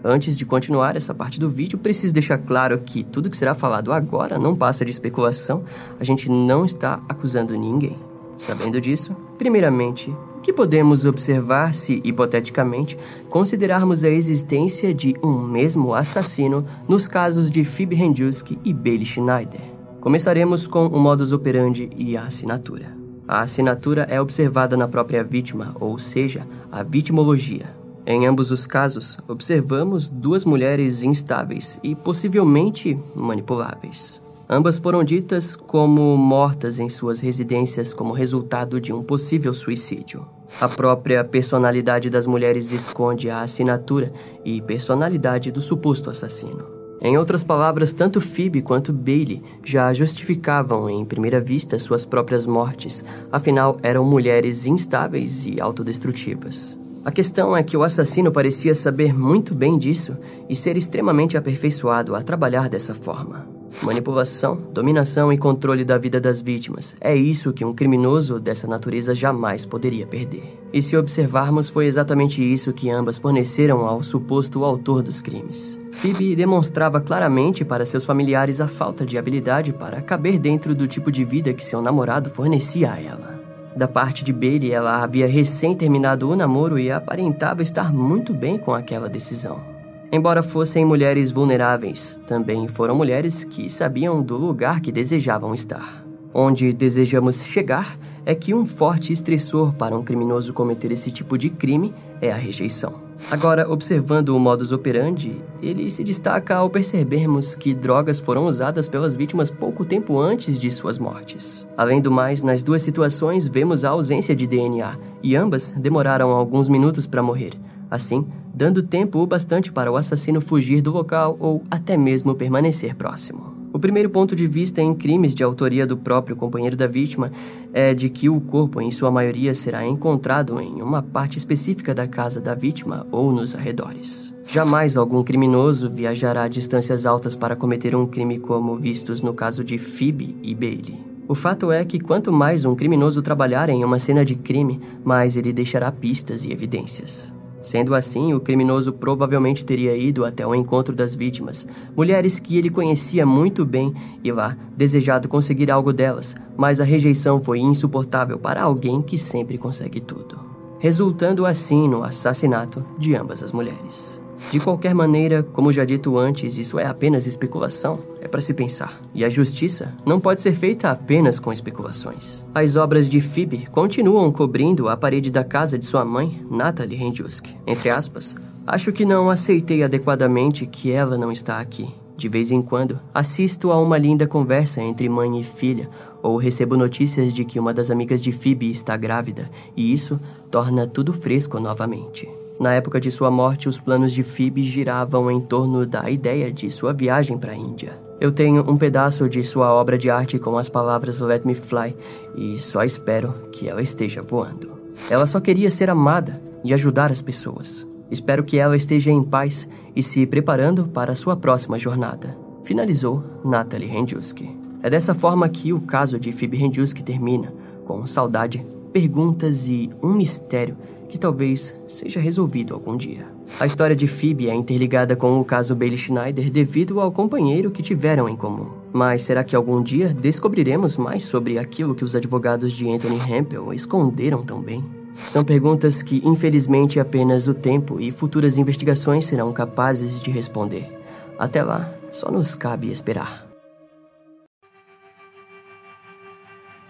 Antes 0.04 0.36
de 0.36 0.44
continuar 0.44 0.98
essa 0.98 1.14
parte 1.14 1.40
do 1.40 1.48
vídeo, 1.48 1.78
preciso 1.78 2.14
deixar 2.14 2.40
claro 2.40 2.80
que 2.80 3.04
tudo 3.04 3.30
que 3.30 3.38
será 3.38 3.54
falado 3.54 3.94
agora 3.94 4.40
não 4.40 4.56
passa 4.56 4.84
de 4.84 4.92
especulação, 4.92 5.64
a 6.00 6.04
gente 6.04 6.30
não 6.30 6.66
está 6.66 7.00
acusando 7.08 7.56
ninguém. 7.56 7.96
Sabendo 8.38 8.82
disso, 8.82 9.16
primeiramente, 9.38 10.14
que 10.44 10.54
podemos 10.54 11.06
observar 11.06 11.74
se, 11.74 12.02
hipoteticamente, 12.04 12.98
considerarmos 13.30 14.04
a 14.04 14.10
existência 14.10 14.94
de 14.94 15.16
um 15.24 15.40
mesmo 15.40 15.96
assassino 15.96 16.66
nos 16.88 17.08
casos 17.08 17.50
de 17.50 17.64
Phoebe 17.64 17.96
Hendjusk 17.96 18.52
e 18.64 18.74
Bailey 18.74 19.06
Schneider. 19.06 19.62
Começaremos 20.02 20.68
com 20.68 20.86
o 20.88 21.00
modus 21.00 21.32
operandi 21.32 21.90
e 21.96 22.18
a 22.18 22.26
assinatura. 22.26 22.92
A 23.26 23.40
assinatura 23.40 24.06
é 24.10 24.20
observada 24.20 24.76
na 24.76 24.88
própria 24.88 25.24
vítima, 25.24 25.74
ou 25.80 25.98
seja, 25.98 26.46
a 26.70 26.84
vitimologia. 26.84 27.66
Em 28.06 28.28
ambos 28.28 28.52
os 28.52 28.68
casos, 28.68 29.18
observamos 29.30 30.10
duas 30.10 30.44
mulheres 30.44 31.04
instáveis 31.04 31.80
e 31.82 31.96
possivelmente 31.96 33.00
manipuláveis. 33.16 34.23
Ambas 34.54 34.78
foram 34.78 35.04
ditas 35.04 35.56
como 35.56 36.16
mortas 36.16 36.78
em 36.78 36.88
suas 36.88 37.20
residências 37.20 37.92
como 37.92 38.14
resultado 38.14 38.80
de 38.80 38.94
um 38.94 39.02
possível 39.02 39.52
suicídio. 39.52 40.28
A 40.62 40.70
própria 40.70 41.24
personalidade 41.24 42.08
das 42.08 42.28
mulheres 42.28 42.72
esconde 42.72 43.32
a 43.32 43.42
assinatura 43.42 44.14
e 44.46 44.62
personalidade 44.62 45.50
do 45.50 45.60
suposto 45.60 46.12
assassino. 46.12 46.68
Em 47.02 47.18
outras 47.18 47.44
palavras, 47.44 47.94
tanto 47.94 48.22
Phoebe 48.22 48.62
quanto 48.62 48.94
Bailey 48.94 49.42
já 49.64 49.92
justificavam 49.92 50.88
em 50.88 51.04
primeira 51.04 51.42
vista 51.42 51.80
suas 51.80 52.06
próprias 52.06 52.46
mortes, 52.46 53.04
afinal 53.32 53.80
eram 53.82 54.06
mulheres 54.06 54.68
instáveis 54.68 55.48
e 55.48 55.60
autodestrutivas. 55.60 56.78
A 57.04 57.12
questão 57.12 57.58
é 57.58 57.64
que 57.64 57.76
o 57.76 57.82
assassino 57.82 58.32
parecia 58.32 58.76
saber 58.76 59.16
muito 59.18 59.56
bem 59.56 59.80
disso 59.80 60.16
e 60.48 60.56
ser 60.56 60.78
extremamente 60.78 61.36
aperfeiçoado 61.36 62.16
a 62.16 62.22
trabalhar 62.22 62.70
dessa 62.70 62.94
forma. 62.94 63.53
Manipulação, 63.82 64.56
dominação 64.72 65.32
e 65.34 65.38
controle 65.38 65.84
da 65.84 65.98
vida 65.98 66.20
das 66.22 66.42
vítimas. 66.42 66.96
É 67.02 67.16
isso 67.16 67.52
que 67.52 67.66
um 67.66 67.74
criminoso 67.74 68.40
dessa 68.40 68.68
natureza 68.68 69.16
jamais 69.16 69.66
poderia 69.66 70.06
perder. 70.06 70.58
E 70.72 70.82
se 70.82 70.96
observarmos, 70.96 71.70
foi 71.70 71.86
exatamente 71.86 72.42
isso 72.42 72.74
que 72.74 72.90
ambas 72.90 73.18
forneceram 73.18 73.86
ao 73.86 74.02
suposto 74.04 74.64
autor 74.64 75.02
dos 75.04 75.22
crimes. 75.22 75.80
Phoebe 75.92 76.36
demonstrava 76.36 77.02
claramente 77.02 77.64
para 77.64 77.86
seus 77.86 78.06
familiares 78.06 78.60
a 78.62 78.68
falta 78.68 79.06
de 79.06 79.18
habilidade 79.18 79.74
para 79.74 80.02
caber 80.02 80.40
dentro 80.40 80.74
do 80.74 80.88
tipo 80.88 81.12
de 81.12 81.24
vida 81.24 81.54
que 81.54 81.64
seu 81.64 81.82
namorado 81.82 82.30
fornecia 82.30 82.94
a 82.94 83.02
ela. 83.02 83.44
Da 83.76 83.88
parte 83.88 84.24
de 84.24 84.32
Bailey, 84.32 84.72
ela 84.72 85.04
havia 85.04 85.28
recém 85.28 85.76
terminado 85.76 86.30
o 86.30 86.36
namoro 86.36 86.78
e 86.78 86.92
aparentava 86.92 87.64
estar 87.64 87.92
muito 87.92 88.34
bem 88.34 88.58
com 88.58 88.74
aquela 88.74 89.10
decisão. 89.10 89.73
Embora 90.14 90.44
fossem 90.44 90.86
mulheres 90.86 91.32
vulneráveis, 91.32 92.20
também 92.28 92.68
foram 92.68 92.94
mulheres 92.94 93.44
que 93.44 93.68
sabiam 93.68 94.22
do 94.22 94.38
lugar 94.38 94.80
que 94.80 94.92
desejavam 94.92 95.56
estar. 95.56 96.06
Onde 96.32 96.72
desejamos 96.72 97.44
chegar 97.44 97.98
é 98.24 98.36
que 98.36 98.54
um 98.54 98.64
forte 98.64 99.12
estressor 99.12 99.74
para 99.74 99.98
um 99.98 100.04
criminoso 100.04 100.54
cometer 100.54 100.92
esse 100.92 101.10
tipo 101.10 101.36
de 101.36 101.50
crime 101.50 101.92
é 102.22 102.32
a 102.32 102.36
rejeição. 102.36 102.94
Agora, 103.32 103.68
observando 103.68 104.30
o 104.30 104.40
modus 104.40 104.72
operandi, 104.72 105.36
ele 105.64 105.90
se 105.90 106.04
destaca 106.04 106.58
ao 106.58 106.70
percebermos 106.70 107.56
que 107.56 107.74
drogas 107.74 108.20
foram 108.20 108.46
usadas 108.46 108.88
pelas 108.88 109.16
vítimas 109.16 109.50
pouco 109.50 109.84
tempo 109.84 110.20
antes 110.20 110.60
de 110.60 110.70
suas 110.70 111.00
mortes. 111.00 111.66
Além 111.76 112.00
do 112.00 112.12
mais, 112.12 112.44
nas 112.44 112.62
duas 112.62 112.84
situações 112.84 113.48
vemos 113.48 113.84
a 113.84 113.90
ausência 113.90 114.36
de 114.36 114.46
DNA, 114.46 114.96
e 115.24 115.36
ambas 115.36 115.72
demoraram 115.72 116.30
alguns 116.30 116.70
minutos 116.70 117.08
para 117.08 117.24
morrer, 117.24 117.54
assim, 117.94 118.26
dando 118.54 118.84
tempo 118.84 119.20
o 119.20 119.28
bastante 119.28 119.72
para 119.72 119.92
o 119.92 119.96
assassino 119.96 120.42
fugir 120.42 120.82
do 120.82 120.92
local 120.92 121.38
ou 121.40 121.64
até 121.70 121.96
mesmo 121.96 122.36
permanecer 122.36 122.96
próximo. 122.96 123.54
O 123.74 123.80
primeiro 123.80 124.10
ponto 124.10 124.36
de 124.36 124.46
vista 124.46 124.82
em 124.82 124.94
crimes 124.94 125.34
de 125.34 125.44
autoria 125.44 125.88
do 125.88 125.98
próprio 125.98 126.36
companheiro 126.36 126.78
da 126.78 126.86
vítima 126.86 127.32
é 127.74 127.94
de 127.94 128.08
que 128.08 128.30
o 128.30 128.40
corpo, 128.40 128.80
em 128.80 128.92
sua 128.92 129.10
maioria, 129.10 129.54
será 129.56 129.84
encontrado 129.84 130.60
em 130.62 130.80
uma 130.80 131.02
parte 131.02 131.40
específica 131.40 131.94
da 131.94 132.08
casa 132.08 132.40
da 132.40 132.54
vítima 132.54 133.08
ou 133.12 133.32
nos 133.32 133.56
arredores. 133.56 134.34
Jamais 134.46 134.96
algum 134.96 135.24
criminoso 135.24 135.90
viajará 135.90 136.44
a 136.44 136.48
distâncias 136.48 137.06
altas 137.06 137.36
para 137.36 137.56
cometer 137.56 137.96
um 137.96 138.06
crime 138.06 138.38
como 138.38 138.78
vistos 138.78 139.24
no 139.24 139.34
caso 139.34 139.64
de 139.64 139.80
Phoebe 139.80 140.38
e 140.44 140.54
Bailey. 140.54 141.14
O 141.28 141.34
fato 141.34 141.72
é 141.72 141.84
que 141.84 142.00
quanto 142.00 142.32
mais 142.32 142.66
um 142.66 142.76
criminoso 142.76 143.24
trabalhar 143.24 143.70
em 143.70 143.84
uma 143.84 143.98
cena 143.98 144.24
de 144.24 144.36
crime, 144.36 144.80
mais 145.04 145.36
ele 145.36 145.52
deixará 145.52 145.92
pistas 145.92 146.44
e 146.46 146.52
evidências. 146.52 147.34
Sendo 147.64 147.96
assim, 147.96 148.34
o 148.34 148.42
criminoso 148.42 148.92
provavelmente 148.92 149.64
teria 149.64 149.96
ido 149.96 150.26
até 150.26 150.46
o 150.46 150.54
encontro 150.54 150.94
das 150.94 151.16
vítimas, 151.16 151.66
mulheres 151.96 152.38
que 152.38 152.58
ele 152.58 152.70
conhecia 152.70 153.26
muito 153.26 153.64
bem, 153.64 153.96
e 154.22 154.34
lá 154.34 154.58
desejado 154.76 155.30
conseguir 155.30 155.72
algo 155.72 155.94
delas, 155.94 156.36
mas 156.58 156.82
a 156.82 156.84
rejeição 156.84 157.42
foi 157.42 157.60
insuportável 157.60 158.38
para 158.38 158.62
alguém 158.62 159.02
que 159.02 159.18
sempre 159.18 159.58
consegue 159.58 160.02
tudo, 160.02 160.38
resultando 160.78 161.46
assim 161.46 161.88
no 161.88 162.04
assassinato 162.04 162.86
de 163.00 163.16
ambas 163.16 163.42
as 163.42 163.54
mulheres. 163.54 164.23
De 164.52 164.60
qualquer 164.60 164.94
maneira, 164.94 165.42
como 165.42 165.72
já 165.72 165.84
dito 165.84 166.18
antes, 166.18 166.58
isso 166.58 166.78
é 166.78 166.86
apenas 166.86 167.26
especulação, 167.26 168.00
é 168.22 168.28
para 168.28 168.42
se 168.42 168.54
pensar. 168.54 169.02
E 169.14 169.26
a 169.26 169.30
justiça 169.30 169.94
não 170.06 170.20
pode 170.20 170.42
ser 170.42 170.54
feita 170.54 170.92
apenas 170.92 171.40
com 171.40 171.52
especulações. 171.52 172.46
As 172.54 172.76
obras 172.76 173.10
de 173.10 173.20
Phoebe 173.20 173.68
continuam 173.72 174.32
cobrindo 174.32 174.90
a 174.90 174.96
parede 174.96 175.32
da 175.32 175.44
casa 175.44 175.78
de 175.78 175.86
sua 175.86 176.06
mãe, 176.06 176.46
Natalie 176.50 176.98
Renjusk. 176.98 177.48
Entre 177.66 177.90
aspas, 177.90 178.36
acho 178.68 178.92
que 178.92 179.06
não 179.06 179.30
aceitei 179.30 179.84
adequadamente 179.84 180.68
que 180.68 180.92
ela 180.92 181.18
não 181.18 181.32
está 181.32 181.60
aqui. 181.60 181.88
De 182.16 182.30
vez 182.30 182.52
em 182.52 182.62
quando, 182.62 183.00
assisto 183.14 183.72
a 183.72 183.82
uma 183.82 183.98
linda 183.98 184.28
conversa 184.28 184.82
entre 184.82 185.10
mãe 185.10 185.42
e 185.42 185.44
filha, 185.44 185.90
ou 186.22 186.38
recebo 186.38 186.78
notícias 186.78 187.34
de 187.34 187.44
que 187.44 187.60
uma 187.60 187.74
das 187.74 187.90
amigas 187.90 188.22
de 188.22 188.32
Phoebe 188.32 188.70
está 188.70 188.96
grávida, 188.96 189.50
e 189.76 189.92
isso 189.92 190.20
torna 190.50 190.88
tudo 190.88 191.12
fresco 191.12 191.60
novamente. 191.60 192.30
Na 192.60 192.74
época 192.74 193.00
de 193.00 193.10
sua 193.10 193.32
morte, 193.32 193.68
os 193.68 193.80
planos 193.80 194.12
de 194.12 194.24
Phoebe 194.24 194.64
giravam 194.64 195.30
em 195.30 195.42
torno 195.42 195.86
da 195.86 196.10
ideia 196.10 196.52
de 196.52 196.70
sua 196.70 196.94
viagem 196.94 197.38
para 197.38 197.52
a 197.52 197.56
Índia. 197.56 198.00
Eu 198.22 198.32
tenho 198.32 198.70
um 198.70 198.78
pedaço 198.78 199.28
de 199.28 199.44
sua 199.44 199.74
obra 199.74 199.98
de 199.98 200.10
arte 200.10 200.40
com 200.40 200.58
as 200.58 200.70
palavras 200.70 201.20
Let 201.20 201.44
Me 201.46 201.56
Fly 201.56 201.96
e 202.36 202.60
só 202.60 202.84
espero 202.84 203.34
que 203.52 203.68
ela 203.68 203.82
esteja 203.82 204.22
voando. 204.22 204.72
Ela 205.10 205.26
só 205.26 205.40
queria 205.40 205.70
ser 205.70 205.90
amada 205.90 206.42
e 206.64 206.74
ajudar 206.74 207.12
as 207.12 207.22
pessoas. 207.22 207.88
Espero 208.10 208.44
que 208.44 208.58
ela 208.58 208.78
esteja 208.78 209.12
em 209.12 209.24
paz 209.24 209.68
e 209.96 210.04
se 210.04 210.26
preparando 210.26 210.88
para 210.88 211.16
sua 211.16 211.36
próxima 211.36 211.78
jornada. 211.80 212.38
Finalizou 212.64 213.24
Natalie 213.44 213.88
Renjuski. 213.88 214.50
É 214.82 214.90
dessa 214.90 215.14
forma 215.14 215.50
que 215.50 215.74
o 215.74 215.82
caso 215.82 216.20
de 216.20 216.32
Phoebe 216.32 216.58
Renjuski 216.58 217.04
termina, 217.04 217.54
com 217.86 218.06
saudade, 218.06 218.64
perguntas 218.94 219.68
e 219.68 219.90
um 220.02 220.14
mistério 220.14 220.78
que 221.14 221.20
talvez 221.20 221.76
seja 221.88 222.20
resolvido 222.20 222.74
algum 222.74 222.98
dia. 222.98 223.28
A 223.60 223.68
história 223.68 223.96
de 223.96 224.08
Phoebe 224.08 224.50
é 224.50 224.56
interligada 224.56 225.16
com 225.16 225.40
o 225.40 225.46
caso 225.46 225.76
Bailey 225.76 225.96
Schneider 225.96 226.50
devido 226.50 227.00
ao 227.00 227.12
companheiro 227.12 227.70
que 227.70 227.84
tiveram 227.84 228.28
em 228.28 228.36
comum. 228.36 228.70
Mas 228.92 229.22
será 229.22 229.44
que 229.44 229.56
algum 229.56 229.84
dia 229.84 230.10
descobriremos 230.10 230.98
mais 230.98 231.22
sobre 231.22 231.60
aquilo 231.60 231.94
que 231.94 232.04
os 232.04 232.16
advogados 232.16 232.74
de 232.74 232.90
Anthony 232.90 233.20
Hempel 233.32 233.72
esconderam 233.76 234.42
tão 234.42 234.60
bem? 234.60 234.84
São 235.24 235.44
perguntas 235.44 236.02
que, 236.02 236.20
infelizmente, 236.26 237.00
apenas 237.00 237.48
o 237.48 237.54
tempo 237.54 238.02
e 238.02 238.10
futuras 238.10 238.58
investigações 238.58 239.26
serão 239.26 239.54
capazes 239.54 240.20
de 240.20 240.32
responder. 240.32 240.92
Até 241.38 241.62
lá, 241.62 241.94
só 242.10 242.32
nos 242.32 242.56
cabe 242.56 242.90
esperar. 242.90 243.46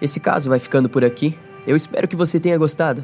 Esse 0.02 0.22
caso 0.22 0.48
vai 0.48 0.60
ficando 0.60 0.88
por 0.88 1.04
aqui. 1.04 1.38
Eu 1.68 1.76
espero 1.76 2.08
que 2.08 2.16
você 2.16 2.40
tenha 2.40 2.58
gostado. 2.58 3.04